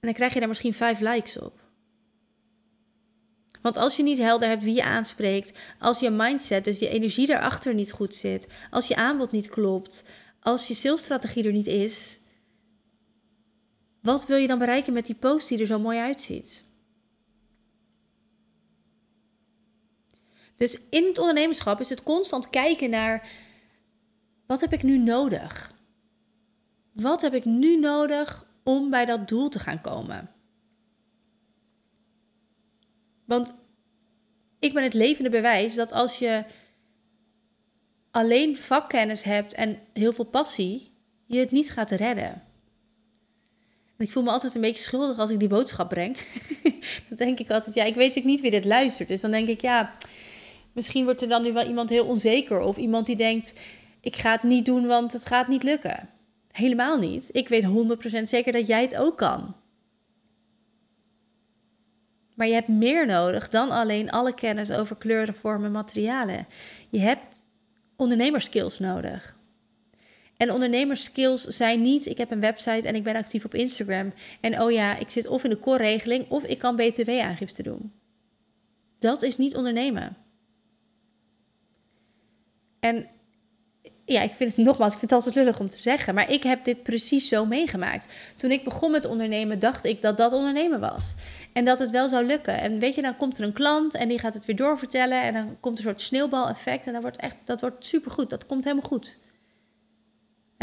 dan 0.00 0.12
krijg 0.12 0.32
je 0.32 0.38
daar 0.38 0.48
misschien 0.48 0.74
vijf 0.74 1.00
likes 1.00 1.38
op. 1.38 1.62
Want 3.62 3.76
als 3.76 3.96
je 3.96 4.02
niet 4.02 4.18
helder 4.18 4.48
hebt 4.48 4.64
wie 4.64 4.74
je 4.74 4.84
aanspreekt, 4.84 5.58
als 5.78 6.00
je 6.00 6.10
mindset, 6.10 6.64
dus 6.64 6.78
je 6.78 6.88
energie 6.88 7.26
daarachter 7.26 7.74
niet 7.74 7.92
goed 7.92 8.14
zit, 8.14 8.48
als 8.70 8.88
je 8.88 8.96
aanbod 8.96 9.30
niet 9.30 9.48
klopt, 9.48 10.04
als 10.40 10.68
je 10.68 10.74
salesstrategie 10.74 11.44
er 11.44 11.52
niet 11.52 11.66
is, 11.66 12.20
wat 14.04 14.26
wil 14.26 14.36
je 14.36 14.46
dan 14.46 14.58
bereiken 14.58 14.92
met 14.92 15.06
die 15.06 15.14
post 15.14 15.48
die 15.48 15.58
er 15.58 15.66
zo 15.66 15.78
mooi 15.78 15.98
uitziet? 15.98 16.64
Dus 20.56 20.78
in 20.90 21.04
het 21.04 21.18
ondernemerschap 21.18 21.80
is 21.80 21.88
het 21.88 22.02
constant 22.02 22.50
kijken 22.50 22.90
naar 22.90 23.28
wat 24.46 24.60
heb 24.60 24.72
ik 24.72 24.82
nu 24.82 24.98
nodig? 24.98 25.74
Wat 26.92 27.20
heb 27.20 27.34
ik 27.34 27.44
nu 27.44 27.78
nodig 27.78 28.46
om 28.62 28.90
bij 28.90 29.04
dat 29.04 29.28
doel 29.28 29.48
te 29.48 29.58
gaan 29.58 29.80
komen? 29.80 30.30
Want 33.24 33.54
ik 34.58 34.74
ben 34.74 34.82
het 34.82 34.94
levende 34.94 35.30
bewijs 35.30 35.74
dat 35.74 35.92
als 35.92 36.18
je 36.18 36.44
alleen 38.10 38.56
vakkennis 38.56 39.22
hebt 39.22 39.54
en 39.54 39.80
heel 39.92 40.12
veel 40.12 40.24
passie, 40.24 40.94
je 41.26 41.38
het 41.38 41.50
niet 41.50 41.70
gaat 41.70 41.90
redden. 41.90 42.42
Ik 44.04 44.12
voel 44.12 44.22
me 44.22 44.30
altijd 44.30 44.54
een 44.54 44.60
beetje 44.60 44.82
schuldig 44.82 45.18
als 45.18 45.30
ik 45.30 45.38
die 45.38 45.48
boodschap 45.48 45.88
breng. 45.88 46.16
dan 47.08 47.16
denk 47.16 47.38
ik 47.38 47.50
altijd, 47.50 47.74
ja, 47.74 47.84
ik 47.84 47.94
weet 47.94 48.08
natuurlijk 48.08 48.34
niet 48.34 48.40
wie 48.40 48.50
dit 48.50 48.64
luistert. 48.64 49.08
Dus 49.08 49.20
dan 49.20 49.30
denk 49.30 49.48
ik, 49.48 49.60
ja, 49.60 49.94
misschien 50.72 51.04
wordt 51.04 51.22
er 51.22 51.28
dan 51.28 51.42
nu 51.42 51.52
wel 51.52 51.66
iemand 51.66 51.90
heel 51.90 52.06
onzeker. 52.06 52.60
Of 52.60 52.76
iemand 52.76 53.06
die 53.06 53.16
denkt, 53.16 53.60
ik 54.00 54.16
ga 54.16 54.32
het 54.32 54.42
niet 54.42 54.66
doen, 54.66 54.86
want 54.86 55.12
het 55.12 55.26
gaat 55.26 55.48
niet 55.48 55.62
lukken. 55.62 56.08
Helemaal 56.50 56.98
niet. 56.98 57.28
Ik 57.32 57.48
weet 57.48 57.64
100% 57.64 58.22
zeker 58.22 58.52
dat 58.52 58.66
jij 58.66 58.82
het 58.82 58.96
ook 58.96 59.18
kan. 59.18 59.54
Maar 62.34 62.46
je 62.46 62.54
hebt 62.54 62.68
meer 62.68 63.06
nodig 63.06 63.48
dan 63.48 63.70
alleen 63.70 64.10
alle 64.10 64.34
kennis 64.34 64.70
over 64.70 64.96
kleuren, 64.96 65.34
vormen, 65.34 65.72
materialen. 65.72 66.46
Je 66.90 67.00
hebt 67.00 67.42
ondernemerskills 67.96 68.78
nodig. 68.78 69.36
En 70.44 70.52
ondernemerskills 70.52 71.42
zijn 71.42 71.80
niet, 71.80 72.06
ik 72.06 72.18
heb 72.18 72.30
een 72.30 72.40
website 72.40 72.88
en 72.88 72.94
ik 72.94 73.02
ben 73.02 73.16
actief 73.16 73.44
op 73.44 73.54
Instagram. 73.54 74.12
En 74.40 74.60
oh 74.60 74.70
ja, 74.70 74.96
ik 74.96 75.10
zit 75.10 75.26
of 75.26 75.44
in 75.44 75.50
de 75.50 75.58
core-regeling 75.58 76.30
of 76.30 76.44
ik 76.44 76.58
kan 76.58 76.76
BTW-aangifte 76.76 77.62
doen. 77.62 77.92
Dat 78.98 79.22
is 79.22 79.36
niet 79.36 79.56
ondernemen. 79.56 80.16
En 82.80 83.06
ja, 84.04 84.22
ik 84.22 84.34
vind 84.34 84.56
het 84.56 84.64
nogmaals, 84.64 84.92
ik 84.92 84.98
vind 84.98 85.10
het 85.10 85.20
altijd 85.20 85.44
lullig 85.44 85.60
om 85.60 85.68
te 85.68 85.78
zeggen, 85.78 86.14
maar 86.14 86.30
ik 86.30 86.42
heb 86.42 86.64
dit 86.64 86.82
precies 86.82 87.28
zo 87.28 87.46
meegemaakt. 87.46 88.14
Toen 88.36 88.50
ik 88.50 88.64
begon 88.64 88.90
met 88.90 89.04
ondernemen, 89.04 89.58
dacht 89.58 89.84
ik 89.84 90.02
dat 90.02 90.16
dat 90.16 90.32
ondernemen 90.32 90.80
was. 90.80 91.14
En 91.52 91.64
dat 91.64 91.78
het 91.78 91.90
wel 91.90 92.08
zou 92.08 92.26
lukken. 92.26 92.60
En 92.60 92.78
weet 92.78 92.94
je, 92.94 93.02
dan 93.02 93.16
komt 93.16 93.38
er 93.38 93.44
een 93.44 93.52
klant 93.52 93.94
en 93.94 94.08
die 94.08 94.18
gaat 94.18 94.34
het 94.34 94.44
weer 94.44 94.56
doorvertellen 94.56 95.22
en 95.22 95.34
dan 95.34 95.56
komt 95.60 95.78
een 95.78 95.84
soort 95.84 96.00
sneeuwbaleffect 96.00 96.86
en 96.86 96.92
dat 96.92 97.02
wordt 97.02 97.16
echt, 97.16 97.36
dat 97.44 97.60
wordt 97.60 97.84
supergoed. 97.84 98.30
Dat 98.30 98.46
komt 98.46 98.64
helemaal 98.64 98.88
goed. 98.88 99.18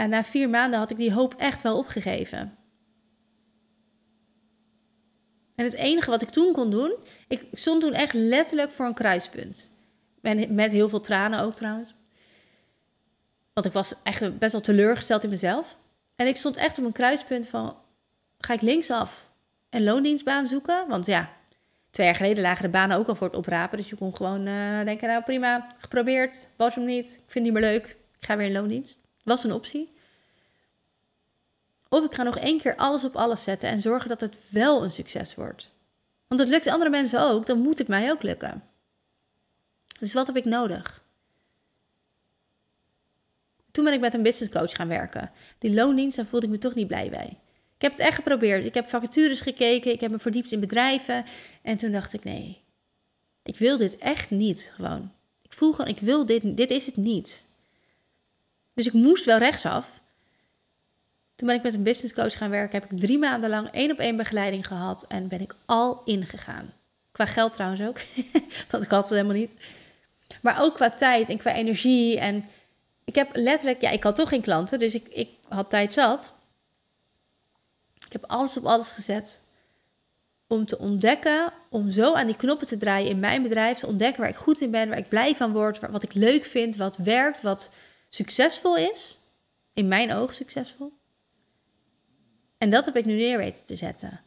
En 0.02 0.10
na 0.10 0.24
vier 0.24 0.50
maanden 0.50 0.80
had 0.80 0.92
ik 0.92 0.98
die 0.98 1.14
hoop 1.14 1.34
echt 1.38 1.62
wel 1.62 1.78
opgegeven. 1.78 2.58
En 5.56 5.66
het 5.66 5.74
enige 5.74 6.10
wat 6.10 6.22
ik 6.22 6.30
toen 6.30 6.54
kon 6.54 6.70
doen, 6.70 6.96
ik 7.28 7.48
stond 7.54 7.82
toen 7.82 7.94
echt 7.94 8.14
letterlijk 8.14 8.70
voor 8.70 8.86
een 8.86 8.94
kruispunt. 8.94 9.72
met 10.50 10.72
heel 10.72 10.90
veel 10.90 11.00
tranen 11.00 11.42
ook 11.42 11.54
trouwens. 11.54 11.96
Want 13.54 13.66
ik 13.66 13.74
was 13.74 13.96
echt 14.04 14.40
best 14.40 14.52
wel 14.52 14.62
teleurgesteld 14.62 15.24
in 15.24 15.30
mezelf. 15.30 15.78
En 16.16 16.28
ik 16.28 16.38
stond 16.38 16.58
echt 16.58 16.78
op 16.78 16.86
een 16.86 16.92
kruispunt 16.92 17.48
van, 17.48 17.78
ga 18.38 18.54
ik 18.54 18.62
linksaf 18.62 19.30
een 19.70 19.84
loondienstbaan 19.84 20.46
zoeken? 20.46 20.88
Want 20.88 21.06
ja, 21.06 21.30
twee 21.90 22.06
jaar 22.06 22.16
geleden 22.16 22.44
lagen 22.44 22.64
de 22.64 22.70
banen 22.70 22.98
ook 22.98 23.08
al 23.08 23.16
voor 23.16 23.28
het 23.28 23.36
oprapen. 23.36 23.78
Dus 23.78 23.90
je 23.90 23.96
kon 23.96 24.16
gewoon 24.16 24.48
uh, 24.48 24.84
denken, 24.84 25.08
nou 25.08 25.24
prima, 25.24 25.68
geprobeerd, 25.78 26.48
was 26.56 26.76
hem 26.76 26.86
niet, 26.86 27.06
ik 27.06 27.32
vind 27.32 27.34
het 27.34 27.44
niet 27.44 27.54
meer 27.54 27.72
leuk, 27.72 27.88
ik 28.20 28.26
ga 28.26 28.38
weer 28.38 28.48
in 28.48 28.54
loondienst. 28.54 29.01
Was 29.24 29.44
een 29.44 29.54
optie. 29.54 29.94
Of 31.90 32.06
ik 32.06 32.14
ga 32.14 32.24
nog 32.24 32.38
één 32.38 32.60
keer 32.60 32.76
alles 32.76 33.04
op 33.04 33.16
alles 33.16 33.44
zetten 33.44 33.70
en 33.70 33.80
zorgen 33.80 34.10
dat 34.10 34.22
het 34.22 34.36
wel 34.50 34.84
een 34.84 34.90
succes 34.90 35.36
wordt. 35.36 35.72
Want 36.28 36.40
het 36.40 36.50
lukt 36.50 36.68
andere 36.68 36.90
mensen 36.90 37.22
ook, 37.22 37.46
dan 37.46 37.60
moet 37.60 37.78
het 37.78 37.88
mij 37.88 38.12
ook 38.12 38.24
lukken. 38.24 38.64
Dus 40.00 40.14
wat 40.14 40.28
heb 40.28 40.38
ik 40.38 40.46
nodig? 40.46 41.04
Toen 43.72 43.84
ben 43.84 43.94
ik 43.94 44.00
met 44.00 44.14
een 44.14 44.24
business 44.24 44.58
coach 44.58 44.72
gaan 44.72 44.88
werken. 44.88 45.32
Die 45.58 45.74
loondienst, 45.74 46.16
daar 46.16 46.26
voelde 46.26 46.46
ik 46.46 46.52
me 46.52 46.58
toch 46.58 46.76
niet 46.76 46.88
blij 46.88 47.10
bij. 47.10 47.38
Ik 47.76 47.82
heb 47.82 47.92
het 47.92 48.00
echt 48.00 48.16
geprobeerd. 48.16 48.66
Ik 48.66 48.74
heb 48.74 48.90
vacatures 48.90 49.42
gekeken, 49.42 49.92
ik 49.92 50.02
heb 50.02 50.12
me 50.12 50.20
verdiept 50.20 50.52
in 50.52 50.60
bedrijven. 50.60 51.24
En 51.62 51.78
toen 51.78 51.92
dacht 51.92 52.14
ik, 52.14 52.24
nee, 52.24 52.64
ik 53.44 53.58
wil 53.58 53.78
dit 53.78 53.98
echt 53.98 54.30
niet 54.30 54.72
gewoon. 54.76 55.12
Ik 55.42 55.54
voel 55.54 55.72
gewoon, 55.72 55.92
ik 55.92 56.00
wil 56.00 56.26
dit, 56.26 56.58
dit 56.58 56.72
is 56.72 56.86
het 56.86 56.96
niet. 56.96 57.48
Dus 58.74 58.86
ik 58.86 58.94
moest 58.94 59.26
wel 59.26 59.38
rechtsaf. 59.38 60.02
Toen 61.36 61.48
ben 61.48 61.58
ik 61.58 61.64
met 61.64 61.74
een 61.76 61.84
business 61.84 62.14
coach 62.14 62.38
gaan 62.38 62.50
werken. 62.50 62.82
Heb 62.82 62.92
ik 62.92 63.00
drie 63.00 63.18
maanden 63.18 63.50
lang 63.50 63.70
één 63.70 63.92
op 63.92 63.98
één 63.98 64.18
begeleiding 64.18 64.68
gehad. 64.68 65.06
En 65.08 65.28
ben 65.28 65.42
ik 65.42 65.56
al 65.66 66.02
ingegaan. 66.04 66.74
Qua 67.12 67.26
geld 67.26 67.54
trouwens 67.54 67.82
ook. 67.82 68.00
Want 68.72 68.84
ik 68.84 68.90
had 68.90 69.04
het 69.04 69.10
helemaal 69.10 69.36
niet. 69.36 69.54
Maar 70.42 70.62
ook 70.62 70.74
qua 70.74 70.92
tijd 70.92 71.30
en 71.30 71.38
qua 71.38 71.54
energie. 71.54 72.20
En 72.20 72.46
ik 73.04 73.16
heb 73.16 73.30
letterlijk, 73.34 73.82
ja, 73.82 73.90
ik 73.90 74.04
had 74.04 74.16
toch 74.16 74.30
geen 74.30 74.42
klanten, 74.42 74.80
dus 74.80 74.96
ik, 74.96 75.08
ik 75.08 75.30
had 75.48 75.70
tijd 75.70 75.94
zat. 75.94 76.34
Ik 78.06 78.12
heb 78.12 78.26
alles 78.26 78.58
op 78.58 78.66
alles 78.66 78.92
gezet 78.92 79.42
om 80.48 80.66
te 80.66 80.78
ontdekken, 80.78 81.54
om 81.70 81.90
zo 81.90 82.14
aan 82.14 82.26
die 82.26 82.36
knoppen 82.36 82.68
te 82.68 82.78
draaien 82.78 83.10
in 83.10 83.20
mijn 83.20 83.44
bedrijf, 83.44 83.78
te 83.78 83.88
ontdekken 83.88 84.22
waar 84.22 84.30
ik 84.30 84.36
goed 84.36 84.62
in 84.62 84.72
ben, 84.72 84.90
waar 84.90 84.98
ik 84.98 85.10
blij 85.10 85.36
van 85.36 85.52
word, 85.52 85.80
wat 85.80 86.04
ik 86.04 86.14
leuk 86.14 86.46
vind, 86.46 86.76
wat 86.76 86.98
werkt, 86.98 87.42
wat 87.42 87.70
succesvol 88.14 88.78
is. 88.78 89.20
In 89.74 89.88
mijn 89.88 90.14
ogen 90.14 90.36
succesvol. 90.36 90.94
En 92.58 92.70
dat 92.70 92.86
heb 92.86 92.96
ik 92.96 93.06
nu 93.06 93.14
neer 93.14 93.38
weten 93.38 93.66
te 93.66 93.76
zetten. 93.76 94.22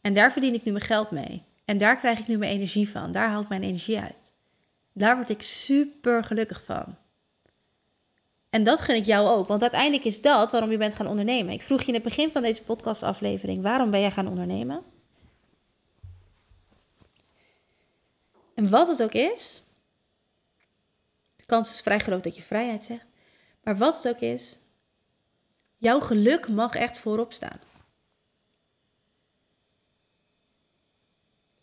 En 0.00 0.12
daar 0.12 0.32
verdien 0.32 0.54
ik 0.54 0.64
nu 0.64 0.72
mijn 0.72 0.84
geld 0.84 1.10
mee. 1.10 1.42
En 1.64 1.78
daar 1.78 1.96
krijg 1.96 2.18
ik 2.18 2.26
nu 2.26 2.38
mijn 2.38 2.52
energie 2.52 2.88
van. 2.88 3.12
Daar 3.12 3.28
haal 3.28 3.42
ik 3.42 3.48
mijn 3.48 3.62
energie 3.62 3.98
uit. 3.98 4.32
Daar 4.92 5.16
word 5.16 5.28
ik 5.28 5.42
super 5.42 6.24
gelukkig 6.24 6.64
van. 6.64 6.96
En 8.50 8.62
dat 8.62 8.80
gun 8.80 8.96
ik 8.96 9.04
jou 9.04 9.28
ook, 9.28 9.48
want 9.48 9.62
uiteindelijk 9.62 10.04
is 10.04 10.20
dat 10.20 10.50
waarom 10.50 10.70
je 10.70 10.76
bent 10.76 10.94
gaan 10.94 11.06
ondernemen. 11.06 11.52
Ik 11.52 11.62
vroeg 11.62 11.80
je 11.80 11.86
in 11.86 11.94
het 11.94 12.02
begin 12.02 12.30
van 12.30 12.42
deze 12.42 12.62
podcastaflevering: 12.62 13.62
waarom 13.62 13.90
ben 13.90 14.00
jij 14.00 14.10
gaan 14.10 14.28
ondernemen? 14.28 14.82
En 18.54 18.70
wat 18.70 18.88
het 18.88 19.02
ook 19.02 19.12
is, 19.12 19.62
kans 21.46 21.70
is 21.70 21.80
vrij 21.80 21.98
groot 21.98 22.24
dat 22.24 22.36
je 22.36 22.42
vrijheid 22.42 22.82
zegt, 22.82 23.06
maar 23.62 23.76
wat 23.76 23.94
het 23.94 24.14
ook 24.14 24.20
is, 24.20 24.58
jouw 25.76 26.00
geluk 26.00 26.48
mag 26.48 26.74
echt 26.74 26.98
voorop 26.98 27.32
staan. 27.32 27.60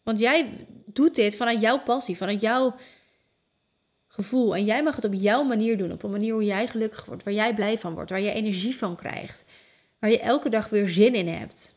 Want 0.04 0.20
jij 0.20 0.68
doet 0.86 1.16
dit 1.16 1.36
vanuit 1.36 1.62
jouw 1.62 1.80
passie, 1.80 2.18
vanuit 2.18 2.42
jouw 2.42 2.76
gevoel. 4.08 4.56
En 4.56 4.66
jij 4.66 4.84
mag 4.84 4.96
het 4.96 5.06
op 5.06 5.14
jouw 5.14 5.44
manier 5.44 5.78
doen. 5.78 5.92
Op 5.92 6.04
een 6.04 6.12
manier 6.12 6.34
hoe 6.34 6.46
jij 6.46 6.68
gelukkig 6.68 7.06
wordt. 7.06 7.24
Waar 7.24 7.34
jij 7.34 7.54
blij 7.54 7.78
van 7.78 7.94
wordt. 7.94 8.10
Waar 8.10 8.22
je 8.22 8.32
energie 8.32 8.78
van 8.78 8.96
krijgt. 8.96 9.46
Waar 10.00 10.10
je 10.10 10.20
elke 10.20 10.50
dag 10.50 10.70
weer 10.70 10.88
zin 10.88 11.16
in 11.16 11.28
hebt. 11.28 11.76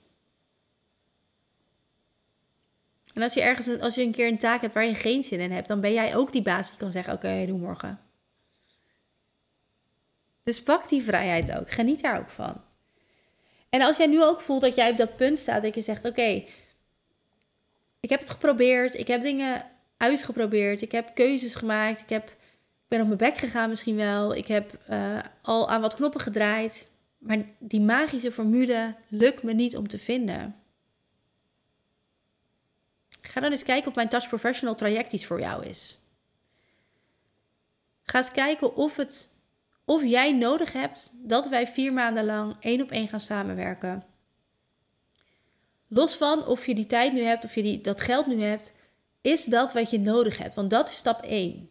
En 3.16 3.22
als 3.22 3.34
je 3.34 3.40
ergens, 3.40 3.80
als 3.80 3.94
je 3.94 4.02
een 4.02 4.12
keer 4.12 4.28
een 4.28 4.38
taak 4.38 4.60
hebt 4.60 4.74
waar 4.74 4.86
je 4.86 4.94
geen 4.94 5.24
zin 5.24 5.40
in 5.40 5.52
hebt, 5.52 5.68
dan 5.68 5.80
ben 5.80 5.92
jij 5.92 6.16
ook 6.16 6.32
die 6.32 6.42
baas 6.42 6.68
die 6.68 6.78
kan 6.78 6.90
zeggen: 6.90 7.12
Oké, 7.12 7.44
doe 7.46 7.58
morgen. 7.58 8.00
Dus 10.42 10.62
pak 10.62 10.88
die 10.88 11.02
vrijheid 11.02 11.56
ook. 11.56 11.70
Geniet 11.70 12.00
daar 12.00 12.18
ook 12.18 12.30
van. 12.30 12.60
En 13.68 13.82
als 13.82 13.96
jij 13.96 14.06
nu 14.06 14.22
ook 14.22 14.40
voelt 14.40 14.60
dat 14.60 14.74
jij 14.74 14.90
op 14.90 14.96
dat 14.96 15.16
punt 15.16 15.38
staat 15.38 15.62
dat 15.62 15.74
je 15.74 15.80
zegt: 15.80 16.04
Oké, 16.04 16.44
ik 18.00 18.10
heb 18.10 18.20
het 18.20 18.30
geprobeerd, 18.30 18.94
ik 18.94 19.06
heb 19.06 19.22
dingen 19.22 19.64
uitgeprobeerd. 19.96 20.82
Ik 20.82 20.92
heb 20.92 21.14
keuzes 21.14 21.54
gemaakt. 21.54 22.00
Ik, 22.00 22.08
heb, 22.08 22.28
ik 22.28 22.88
ben 22.88 23.00
op 23.00 23.06
mijn 23.06 23.18
bek 23.18 23.36
gegaan 23.36 23.68
misschien 23.68 23.96
wel. 23.96 24.34
Ik 24.34 24.46
heb 24.46 24.78
uh, 24.90 25.18
al 25.42 25.68
aan 25.68 25.80
wat 25.80 25.94
knoppen 25.94 26.20
gedraaid. 26.20 26.90
Maar 27.18 27.38
die 27.58 27.80
magische 27.80 28.32
formule 28.32 28.94
lukt 29.08 29.42
me 29.42 29.52
niet 29.52 29.76
om 29.76 29.88
te 29.88 29.98
vinden. 29.98 30.54
Ga 33.26 33.40
dan 33.40 33.50
eens 33.50 33.62
kijken 33.62 33.88
of 33.88 33.94
mijn 33.94 34.08
Touch 34.08 34.28
Professional 34.28 34.74
traject 34.74 35.12
iets 35.12 35.26
voor 35.26 35.40
jou 35.40 35.66
is. 35.66 35.98
Ga 38.02 38.18
eens 38.18 38.32
kijken 38.32 38.76
of 38.76 38.96
het 38.96 39.34
of 39.84 40.04
jij 40.04 40.32
nodig 40.32 40.72
hebt 40.72 41.12
dat 41.14 41.48
wij 41.48 41.66
vier 41.66 41.92
maanden 41.92 42.24
lang 42.24 42.56
één 42.60 42.82
op 42.82 42.90
één 42.90 43.08
gaan 43.08 43.20
samenwerken. 43.20 44.04
Los 45.88 46.16
van 46.16 46.46
of 46.46 46.66
je 46.66 46.74
die 46.74 46.86
tijd 46.86 47.12
nu 47.12 47.20
hebt 47.20 47.44
of 47.44 47.54
je 47.54 47.62
die, 47.62 47.80
dat 47.80 48.00
geld 48.00 48.26
nu 48.26 48.42
hebt, 48.42 48.72
is 49.20 49.44
dat 49.44 49.72
wat 49.72 49.90
je 49.90 50.00
nodig 50.00 50.38
hebt. 50.38 50.54
Want 50.54 50.70
dat 50.70 50.88
is 50.88 50.96
stap 50.96 51.22
1. 51.22 51.70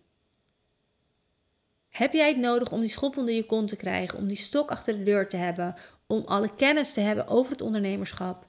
Heb 1.89 2.13
jij 2.13 2.27
het 2.27 2.37
nodig 2.37 2.71
om 2.71 2.79
die 2.79 2.89
schop 2.89 3.17
onder 3.17 3.33
je 3.33 3.45
kont 3.45 3.67
te 3.69 3.75
krijgen, 3.75 4.19
om 4.19 4.27
die 4.27 4.37
stok 4.37 4.69
achter 4.69 4.97
de 4.97 5.03
deur 5.03 5.29
te 5.29 5.37
hebben, 5.37 5.75
om 6.07 6.23
alle 6.25 6.55
kennis 6.55 6.93
te 6.93 6.99
hebben 6.99 7.27
over 7.27 7.51
het 7.51 7.61
ondernemerschap? 7.61 8.47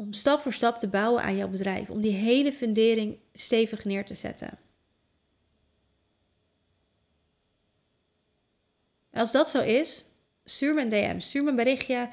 Om 0.00 0.12
stap 0.12 0.40
voor 0.40 0.52
stap 0.52 0.78
te 0.78 0.88
bouwen 0.88 1.22
aan 1.22 1.36
jouw 1.36 1.48
bedrijf, 1.48 1.90
om 1.90 2.00
die 2.00 2.12
hele 2.12 2.52
fundering 2.52 3.18
stevig 3.32 3.84
neer 3.84 4.04
te 4.04 4.14
zetten. 4.14 4.58
Als 9.12 9.32
dat 9.32 9.48
zo 9.48 9.62
is, 9.62 10.04
stuur 10.44 10.74
me 10.74 10.80
een 10.80 10.88
DM, 10.88 11.18
stuur 11.18 11.42
me 11.42 11.50
een 11.50 11.56
berichtje, 11.56 12.08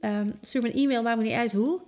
um, 0.00 0.34
stuur 0.40 0.62
me 0.62 0.68
een 0.68 0.82
e-mail, 0.82 1.02
maakt 1.02 1.16
me 1.18 1.22
niet 1.22 1.32
uit 1.32 1.52
hoe. 1.52 1.80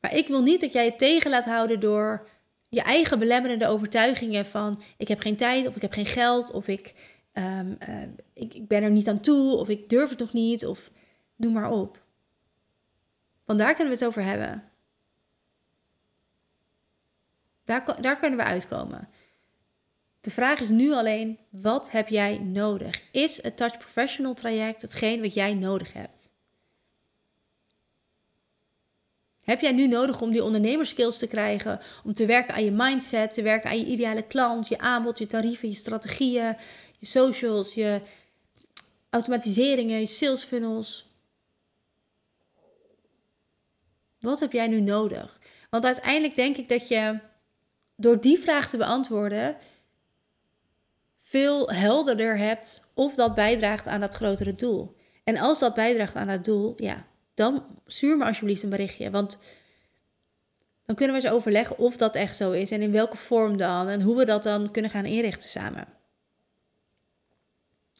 Maar 0.00 0.14
ik 0.14 0.28
wil 0.28 0.42
niet 0.42 0.60
dat 0.60 0.72
jij 0.72 0.84
je 0.84 0.96
tegen 0.96 1.30
laat 1.30 1.44
houden 1.44 1.80
door 1.80 2.28
je 2.68 2.82
eigen 2.82 3.18
belemmerende 3.18 3.66
overtuigingen 3.66 4.46
van 4.46 4.82
ik 4.96 5.08
heb 5.08 5.20
geen 5.20 5.36
tijd 5.36 5.66
of 5.66 5.76
ik 5.76 5.82
heb 5.82 5.92
geen 5.92 6.06
geld 6.06 6.50
of 6.50 6.68
ik, 6.68 6.94
um, 7.32 7.76
uh, 7.88 8.02
ik, 8.32 8.54
ik 8.54 8.68
ben 8.68 8.82
er 8.82 8.90
niet 8.90 9.08
aan 9.08 9.20
toe 9.20 9.56
of 9.56 9.68
ik 9.68 9.88
durf 9.88 10.10
het 10.10 10.18
nog 10.18 10.32
niet 10.32 10.66
of 10.66 10.90
noem 11.36 11.52
maar 11.52 11.70
op. 11.70 11.99
Want 13.50 13.62
daar 13.62 13.74
kunnen 13.74 13.92
we 13.92 13.98
het 13.98 14.08
over 14.08 14.22
hebben. 14.22 14.70
Daar, 17.64 18.02
daar 18.02 18.18
kunnen 18.18 18.38
we 18.38 18.44
uitkomen. 18.44 19.08
De 20.20 20.30
vraag 20.30 20.60
is 20.60 20.68
nu 20.68 20.92
alleen, 20.92 21.38
wat 21.48 21.90
heb 21.90 22.08
jij 22.08 22.38
nodig? 22.38 23.02
Is 23.12 23.42
het 23.42 23.56
Touch 23.56 23.78
Professional 23.78 24.34
traject 24.34 24.82
hetgeen 24.82 25.20
wat 25.20 25.34
jij 25.34 25.54
nodig 25.54 25.92
hebt? 25.92 26.30
Heb 29.40 29.60
jij 29.60 29.72
nu 29.72 29.86
nodig 29.86 30.20
om 30.20 30.30
die 30.30 30.44
ondernemerskills 30.44 31.18
te 31.18 31.26
krijgen? 31.26 31.80
Om 32.04 32.14
te 32.14 32.26
werken 32.26 32.54
aan 32.54 32.64
je 32.64 32.70
mindset, 32.70 33.30
te 33.32 33.42
werken 33.42 33.70
aan 33.70 33.78
je 33.78 33.86
ideale 33.86 34.26
klant, 34.26 34.68
je 34.68 34.78
aanbod, 34.78 35.18
je 35.18 35.26
tarieven, 35.26 35.68
je 35.68 35.74
strategieën, 35.74 36.56
je 36.98 37.06
socials, 37.06 37.74
je 37.74 38.00
automatiseringen, 39.10 40.00
je 40.00 40.06
sales 40.06 40.44
funnels? 40.44 41.09
Wat 44.20 44.40
heb 44.40 44.52
jij 44.52 44.68
nu 44.68 44.80
nodig? 44.80 45.38
Want 45.70 45.84
uiteindelijk 45.84 46.34
denk 46.34 46.56
ik 46.56 46.68
dat 46.68 46.88
je 46.88 47.18
door 47.96 48.20
die 48.20 48.38
vraag 48.38 48.68
te 48.68 48.76
beantwoorden 48.76 49.56
veel 51.16 51.70
helderder 51.70 52.38
hebt 52.38 52.90
of 52.94 53.14
dat 53.14 53.34
bijdraagt 53.34 53.86
aan 53.86 54.00
dat 54.00 54.14
grotere 54.14 54.54
doel. 54.54 54.96
En 55.24 55.36
als 55.36 55.58
dat 55.58 55.74
bijdraagt 55.74 56.16
aan 56.16 56.26
dat 56.26 56.44
doel, 56.44 56.72
ja, 56.76 57.06
dan 57.34 57.64
stuur 57.86 58.16
me 58.16 58.24
alsjeblieft 58.24 58.62
een 58.62 58.70
berichtje. 58.70 59.10
Want 59.10 59.38
dan 60.86 60.96
kunnen 60.96 61.16
we 61.16 61.22
eens 61.22 61.32
overleggen 61.32 61.78
of 61.78 61.96
dat 61.96 62.16
echt 62.16 62.36
zo 62.36 62.50
is 62.50 62.70
en 62.70 62.82
in 62.82 62.92
welke 62.92 63.16
vorm 63.16 63.56
dan 63.56 63.88
en 63.88 64.02
hoe 64.02 64.16
we 64.16 64.24
dat 64.24 64.42
dan 64.42 64.70
kunnen 64.70 64.90
gaan 64.90 65.04
inrichten 65.04 65.48
samen. 65.48 65.88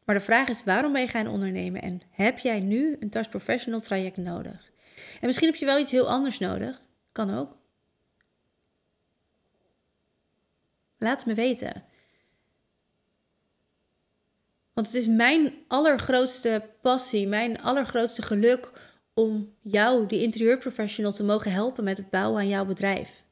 Maar 0.04 0.14
de 0.14 0.24
vraag 0.24 0.48
is, 0.48 0.64
waarom 0.64 0.92
ben 0.92 1.00
je 1.00 1.08
gaan 1.08 1.26
ondernemen 1.26 1.82
en 1.82 2.02
heb 2.10 2.38
jij 2.38 2.60
nu 2.60 2.96
een 3.00 3.10
Touch 3.10 3.28
Professional 3.28 3.80
traject 3.80 4.16
nodig? 4.16 4.70
En 5.20 5.26
misschien 5.26 5.48
heb 5.48 5.56
je 5.56 5.64
wel 5.64 5.78
iets 5.78 5.90
heel 5.90 6.08
anders 6.08 6.38
nodig. 6.38 6.82
Kan 7.12 7.38
ook. 7.38 7.56
Laat 10.98 11.18
het 11.18 11.26
me 11.26 11.34
weten. 11.34 11.84
Want 14.72 14.86
het 14.86 14.94
is 14.94 15.06
mijn 15.06 15.54
allergrootste 15.68 16.70
passie, 16.82 17.26
mijn 17.26 17.62
allergrootste 17.62 18.22
geluk 18.22 18.70
om 19.14 19.54
jou, 19.60 20.06
die 20.06 20.22
interieurprofessional, 20.22 21.12
te 21.12 21.24
mogen 21.24 21.52
helpen 21.52 21.84
met 21.84 21.96
het 21.96 22.10
bouwen 22.10 22.40
aan 22.40 22.48
jouw 22.48 22.64
bedrijf. 22.64 23.24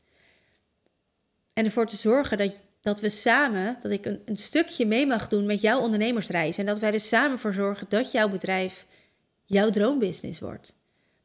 En 1.53 1.65
ervoor 1.65 1.87
te 1.87 1.97
zorgen 1.97 2.39
dat, 2.39 2.63
dat 2.81 3.01
we 3.01 3.09
samen, 3.09 3.77
dat 3.81 3.91
ik 3.91 4.07
een, 4.07 4.21
een 4.25 4.37
stukje 4.37 4.87
mee 4.87 5.07
mag 5.07 5.29
doen 5.29 5.47
met 5.47 5.61
jouw 5.61 5.81
ondernemersreis. 5.81 6.59
En 6.59 6.67
dat 6.67 6.79
wij 6.79 6.93
er 6.93 7.01
samen 7.01 7.39
voor 7.39 7.53
zorgen 7.53 7.87
dat 7.89 8.13
jouw 8.13 8.29
bedrijf 8.29 8.87
jouw 9.45 9.71
droombusiness 9.71 10.41
wordt. 10.41 10.73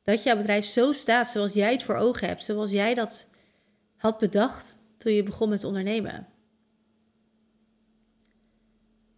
Dat 0.04 0.24
jouw 0.24 0.38
bedrijf 0.38 0.66
zo 0.66 0.92
staat 0.92 1.28
zoals 1.28 1.54
jij 1.54 1.72
het 1.72 1.84
voor 1.84 1.96
ogen 1.96 2.28
hebt, 2.28 2.44
zoals 2.44 2.72
jij 2.72 2.94
dat 2.94 3.28
had 3.96 4.18
bedacht 4.18 4.78
toen 4.98 5.14
je 5.14 5.24
begon 5.24 5.50
met 5.50 5.64
ondernemen. 5.64 6.28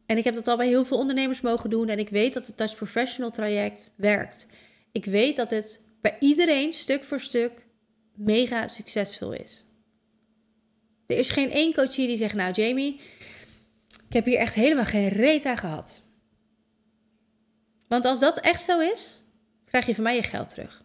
En 0.05 0.17
ik 0.17 0.23
heb 0.23 0.35
dat 0.35 0.47
al 0.47 0.57
bij 0.57 0.67
heel 0.67 0.85
veel 0.85 0.97
ondernemers 0.97 1.41
mogen 1.41 1.69
doen 1.69 1.89
en 1.89 1.99
ik 1.99 2.09
weet 2.09 2.33
dat 2.33 2.47
het 2.47 2.57
Touch 2.57 2.75
Professional 2.75 3.31
traject 3.31 3.93
werkt. 3.95 4.47
Ik 4.91 5.05
weet 5.05 5.35
dat 5.35 5.49
het 5.49 5.81
bij 6.01 6.17
iedereen 6.19 6.73
stuk 6.73 7.03
voor 7.03 7.19
stuk 7.19 7.65
mega 8.13 8.67
succesvol 8.67 9.31
is. 9.31 9.65
Er 11.05 11.17
is 11.17 11.29
geen 11.29 11.51
één 11.51 11.73
coach 11.73 11.95
hier 11.95 12.07
die 12.07 12.17
zegt: 12.17 12.35
Nou, 12.35 12.51
Jamie, 12.53 12.99
ik 14.07 14.13
heb 14.13 14.25
hier 14.25 14.37
echt 14.37 14.55
helemaal 14.55 14.85
geen 14.85 15.07
reet 15.07 15.45
aan 15.45 15.57
gehad. 15.57 16.03
Want 17.87 18.05
als 18.05 18.19
dat 18.19 18.39
echt 18.39 18.63
zo 18.63 18.79
is, 18.79 19.23
krijg 19.65 19.85
je 19.85 19.95
van 19.95 20.03
mij 20.03 20.15
je 20.15 20.23
geld 20.23 20.49
terug. 20.49 20.83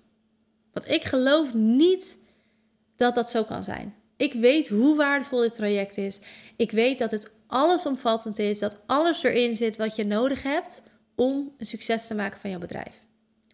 Want 0.73 0.89
ik 0.89 1.05
geloof 1.05 1.55
niet 1.55 2.19
dat 2.97 3.15
dat 3.15 3.31
zo 3.31 3.45
kan 3.45 3.65
zijn. 3.65 3.95
Ik 4.17 4.33
weet 4.33 4.69
hoe 4.69 4.97
waardevol 4.97 5.41
dit 5.41 5.55
traject 5.55 5.97
is. 5.97 6.19
Ik 6.57 6.71
weet 6.71 6.99
dat 6.99 7.11
het 7.11 7.31
allesomvattend 7.47 8.39
is, 8.39 8.59
dat 8.59 8.81
alles 8.87 9.23
erin 9.23 9.57
zit 9.57 9.77
wat 9.77 9.97
je 9.97 10.05
nodig 10.05 10.43
hebt 10.43 10.83
om 11.15 11.55
een 11.59 11.67
succes 11.67 12.07
te 12.07 12.15
maken 12.15 12.41
van 12.41 12.51
jouw 12.51 12.59
bedrijf. 12.59 13.01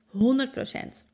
100%. 0.09 1.05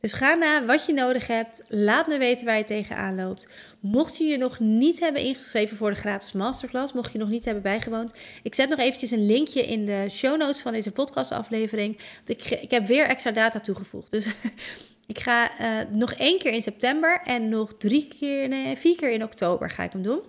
Dus 0.00 0.12
ga 0.12 0.34
na 0.34 0.64
wat 0.64 0.86
je 0.86 0.92
nodig 0.92 1.26
hebt. 1.26 1.62
Laat 1.68 2.06
me 2.06 2.18
weten 2.18 2.46
waar 2.46 2.58
je 2.58 2.64
tegenaan 2.64 3.14
loopt. 3.14 3.46
Mocht 3.80 4.16
je 4.16 4.24
je 4.24 4.36
nog 4.36 4.58
niet 4.58 5.00
hebben 5.00 5.22
ingeschreven 5.22 5.76
voor 5.76 5.90
de 5.90 5.96
gratis 5.96 6.32
masterclass, 6.32 6.92
mocht 6.92 7.12
je 7.12 7.18
nog 7.18 7.28
niet 7.28 7.44
hebben 7.44 7.62
bijgewoond, 7.62 8.14
ik 8.42 8.54
zet 8.54 8.68
nog 8.68 8.78
eventjes 8.78 9.10
een 9.10 9.26
linkje 9.26 9.66
in 9.66 9.84
de 9.84 10.06
show 10.10 10.38
notes 10.38 10.60
van 10.60 10.72
deze 10.72 10.90
podcastaflevering. 10.90 12.00
Want 12.16 12.30
ik, 12.30 12.50
ik 12.50 12.70
heb 12.70 12.86
weer 12.86 13.06
extra 13.06 13.30
data 13.30 13.60
toegevoegd. 13.60 14.10
Dus 14.10 14.26
ik 15.06 15.18
ga 15.18 15.60
uh, 15.60 15.90
nog 15.90 16.12
één 16.12 16.38
keer 16.38 16.52
in 16.52 16.62
september 16.62 17.20
en 17.24 17.48
nog 17.48 17.76
drie 17.76 18.08
keer, 18.18 18.76
vier 18.76 18.96
keer 18.96 19.10
in 19.10 19.22
oktober 19.22 19.70
ga 19.70 19.82
ik 19.82 19.92
hem 19.92 20.02
doen. 20.02 20.20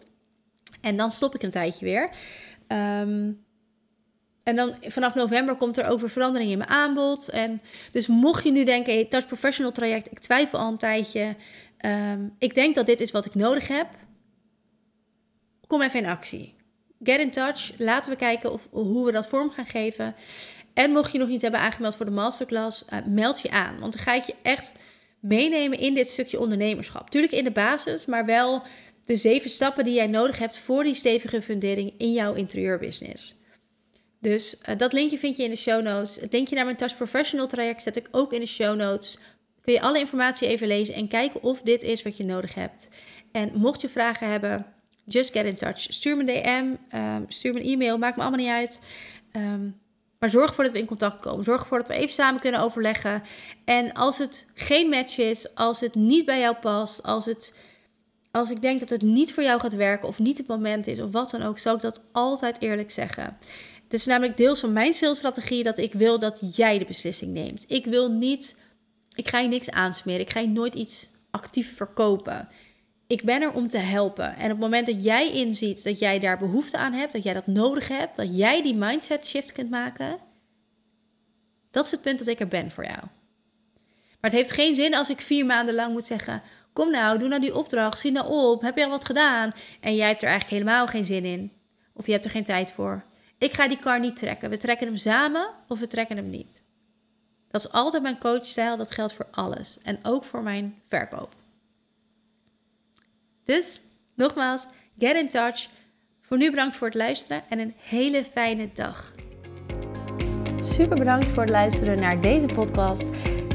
En 0.81 0.95
dan 0.95 1.11
stop 1.11 1.35
ik 1.35 1.43
een 1.43 1.49
tijdje 1.49 1.85
weer. 1.85 2.09
Um, 3.01 3.47
en 4.49 4.55
dan 4.55 4.75
vanaf 4.81 5.15
november 5.15 5.55
komt 5.55 5.77
er 5.77 5.87
over 5.87 6.09
verandering 6.09 6.51
in 6.51 6.57
mijn 6.57 6.69
aanbod. 6.69 7.29
En 7.29 7.61
dus 7.91 8.07
mocht 8.07 8.43
je 8.43 8.51
nu 8.51 8.63
denken, 8.63 8.93
hey, 8.93 9.05
Touch 9.05 9.27
Professional 9.27 9.71
traject, 9.71 10.11
ik 10.11 10.19
twijfel 10.19 10.59
al 10.59 10.71
een 10.71 10.77
tijdje. 10.77 11.35
Um, 11.85 12.35
ik 12.39 12.53
denk 12.53 12.75
dat 12.75 12.85
dit 12.85 13.01
is 13.01 13.11
wat 13.11 13.25
ik 13.25 13.35
nodig 13.35 13.67
heb. 13.67 13.87
Kom 15.67 15.81
even 15.81 15.99
in 15.99 16.05
actie. 16.05 16.55
Get 17.03 17.19
in 17.19 17.31
touch. 17.31 17.71
Laten 17.77 18.11
we 18.11 18.17
kijken 18.17 18.51
of, 18.51 18.67
hoe 18.71 19.05
we 19.05 19.11
dat 19.11 19.27
vorm 19.27 19.49
gaan 19.49 19.65
geven. 19.65 20.15
En 20.73 20.91
mocht 20.91 21.11
je 21.11 21.17
nog 21.17 21.27
niet 21.27 21.41
hebben 21.41 21.59
aangemeld 21.59 21.95
voor 21.95 22.05
de 22.05 22.11
masterclass, 22.11 22.85
uh, 22.93 22.99
meld 23.05 23.41
je 23.41 23.49
aan. 23.49 23.79
Want 23.79 23.93
dan 23.93 24.03
ga 24.03 24.13
ik 24.13 24.23
je 24.23 24.35
echt 24.41 24.73
meenemen 25.19 25.79
in 25.79 25.93
dit 25.93 26.09
stukje 26.09 26.39
ondernemerschap. 26.39 27.09
Tuurlijk 27.09 27.33
in 27.33 27.43
de 27.43 27.51
basis, 27.51 28.05
maar 28.05 28.25
wel 28.25 28.61
de 29.05 29.15
zeven 29.15 29.49
stappen 29.49 29.83
die 29.83 29.93
jij 29.93 30.07
nodig 30.07 30.39
hebt 30.39 30.57
voor 30.57 30.83
die 30.83 30.93
stevige 30.93 31.41
fundering 31.41 31.93
in 31.97 32.11
jouw 32.11 32.33
interieurbusiness. 32.33 33.38
Dus 34.19 34.55
uh, 34.69 34.77
dat 34.77 34.93
linkje 34.93 35.17
vind 35.17 35.37
je 35.37 35.43
in 35.43 35.49
de 35.49 35.55
show 35.55 35.83
notes. 35.83 36.15
Het 36.15 36.33
linkje 36.33 36.55
naar 36.55 36.65
mijn 36.65 36.77
Touch 36.77 36.95
Professional 36.95 37.47
traject 37.47 37.83
zet 37.83 37.95
ik 37.95 38.07
ook 38.11 38.33
in 38.33 38.39
de 38.39 38.45
show 38.45 38.75
notes. 38.75 39.17
Kun 39.61 39.73
je 39.73 39.81
alle 39.81 39.99
informatie 39.99 40.47
even 40.47 40.67
lezen 40.67 40.95
en 40.95 41.07
kijken 41.07 41.43
of 41.43 41.61
dit 41.61 41.83
is 41.83 42.03
wat 42.03 42.17
je 42.17 42.23
nodig 42.23 42.53
hebt. 42.53 42.89
En 43.31 43.51
mocht 43.53 43.81
je 43.81 43.89
vragen 43.89 44.29
hebben, 44.29 44.65
just 45.05 45.31
get 45.31 45.45
in 45.45 45.55
touch. 45.55 45.79
Stuur 45.79 46.17
me 46.17 46.33
een 46.33 46.77
DM, 46.89 46.97
um, 46.97 47.25
stuur 47.27 47.53
me 47.53 47.59
een 47.59 47.65
e-mail, 47.65 47.97
maakt 47.97 48.15
me 48.15 48.21
allemaal 48.21 48.39
niet 48.39 48.49
uit. 48.49 48.81
Um, 49.33 49.79
maar 50.19 50.29
zorg 50.29 50.47
ervoor 50.47 50.63
dat 50.63 50.73
we 50.73 50.79
in 50.79 50.85
contact 50.85 51.19
komen. 51.19 51.43
Zorg 51.43 51.61
ervoor 51.61 51.77
dat 51.77 51.87
we 51.87 51.93
even 51.93 52.13
samen 52.13 52.41
kunnen 52.41 52.61
overleggen. 52.61 53.21
En 53.65 53.93
als 53.93 54.17
het 54.17 54.45
geen 54.53 54.89
match 54.89 55.17
is, 55.17 55.55
als 55.55 55.79
het 55.79 55.95
niet 55.95 56.25
bij 56.25 56.39
jou 56.39 56.55
past, 56.55 57.03
als, 57.03 57.25
het, 57.25 57.53
als 58.31 58.51
ik 58.51 58.61
denk 58.61 58.79
dat 58.79 58.89
het 58.89 59.01
niet 59.01 59.33
voor 59.33 59.43
jou 59.43 59.59
gaat 59.59 59.73
werken 59.73 60.07
of 60.07 60.19
niet 60.19 60.37
het 60.37 60.47
moment 60.47 60.87
is 60.87 60.99
of 60.99 61.11
wat 61.11 61.29
dan 61.29 61.41
ook, 61.41 61.57
zal 61.57 61.75
ik 61.75 61.81
dat 61.81 62.01
altijd 62.11 62.61
eerlijk 62.61 62.91
zeggen. 62.91 63.37
Het 63.89 63.99
is 63.99 64.05
namelijk 64.05 64.37
deels 64.37 64.59
van 64.59 64.73
mijn 64.73 64.93
salesstrategie 64.93 65.63
dat 65.63 65.77
ik 65.77 65.93
wil 65.93 66.19
dat 66.19 66.55
jij 66.55 66.77
de 66.77 66.85
beslissing 66.85 67.33
neemt. 67.33 67.65
Ik 67.67 67.85
wil 67.85 68.11
niet, 68.11 68.57
ik 69.13 69.29
ga 69.29 69.39
je 69.39 69.47
niks 69.47 69.71
aansmeren. 69.71 70.21
Ik 70.21 70.29
ga 70.29 70.39
je 70.39 70.47
nooit 70.47 70.75
iets 70.75 71.09
actief 71.31 71.75
verkopen. 71.75 72.47
Ik 73.07 73.23
ben 73.23 73.41
er 73.41 73.51
om 73.51 73.67
te 73.67 73.77
helpen. 73.77 74.35
En 74.35 74.43
op 74.43 74.49
het 74.49 74.59
moment 74.59 74.85
dat 74.85 75.03
jij 75.03 75.31
inziet 75.31 75.83
dat 75.83 75.99
jij 75.99 76.19
daar 76.19 76.37
behoefte 76.37 76.77
aan 76.77 76.93
hebt, 76.93 77.13
dat 77.13 77.23
jij 77.23 77.33
dat 77.33 77.47
nodig 77.47 77.87
hebt, 77.87 78.15
dat 78.15 78.37
jij 78.37 78.61
die 78.61 78.75
mindset 78.75 79.27
shift 79.27 79.51
kunt 79.51 79.69
maken, 79.69 80.17
dat 81.71 81.85
is 81.85 81.91
het 81.91 82.01
punt 82.01 82.17
dat 82.17 82.27
ik 82.27 82.39
er 82.39 82.47
ben 82.47 82.71
voor 82.71 82.85
jou. 82.85 83.01
Maar 84.19 84.31
het 84.31 84.39
heeft 84.39 84.51
geen 84.51 84.75
zin 84.75 84.95
als 84.95 85.09
ik 85.09 85.21
vier 85.21 85.45
maanden 85.45 85.75
lang 85.75 85.93
moet 85.93 86.05
zeggen: 86.05 86.41
Kom 86.73 86.91
nou, 86.91 87.17
doe 87.17 87.27
nou 87.27 87.41
die 87.41 87.55
opdracht, 87.55 87.99
zie 87.99 88.11
nou 88.11 88.27
op, 88.27 88.61
heb 88.61 88.77
je 88.77 88.83
al 88.83 88.89
wat 88.89 89.05
gedaan? 89.05 89.51
En 89.79 89.95
jij 89.95 90.07
hebt 90.07 90.21
er 90.21 90.29
eigenlijk 90.29 90.61
helemaal 90.61 90.87
geen 90.87 91.05
zin 91.05 91.25
in. 91.25 91.51
Of 91.93 92.05
je 92.05 92.11
hebt 92.11 92.25
er 92.25 92.31
geen 92.31 92.43
tijd 92.43 92.71
voor. 92.71 93.07
Ik 93.39 93.53
ga 93.53 93.67
die 93.67 93.79
kar 93.79 93.99
niet 93.99 94.15
trekken. 94.15 94.49
We 94.49 94.57
trekken 94.57 94.87
hem 94.87 94.95
samen 94.95 95.49
of 95.67 95.79
we 95.79 95.87
trekken 95.87 96.17
hem 96.17 96.29
niet. 96.29 96.61
Dat 97.49 97.61
is 97.65 97.71
altijd 97.71 98.03
mijn 98.03 98.19
coachstijl. 98.19 98.77
Dat 98.77 98.91
geldt 98.91 99.13
voor 99.13 99.27
alles. 99.31 99.77
En 99.83 99.99
ook 100.03 100.23
voor 100.23 100.43
mijn 100.43 100.81
verkoop. 100.87 101.35
Dus, 103.43 103.81
nogmaals, 104.15 104.67
get 104.97 105.15
in 105.15 105.29
touch. 105.29 105.69
Voor 106.21 106.37
nu 106.37 106.49
bedankt 106.49 106.75
voor 106.75 106.87
het 106.87 106.95
luisteren 106.95 107.43
en 107.49 107.59
een 107.59 107.73
hele 107.77 108.23
fijne 108.23 108.69
dag. 108.73 109.13
Super 110.59 110.97
bedankt 110.97 111.31
voor 111.31 111.41
het 111.41 111.51
luisteren 111.51 111.99
naar 111.99 112.21
deze 112.21 112.45
podcast. 112.45 113.07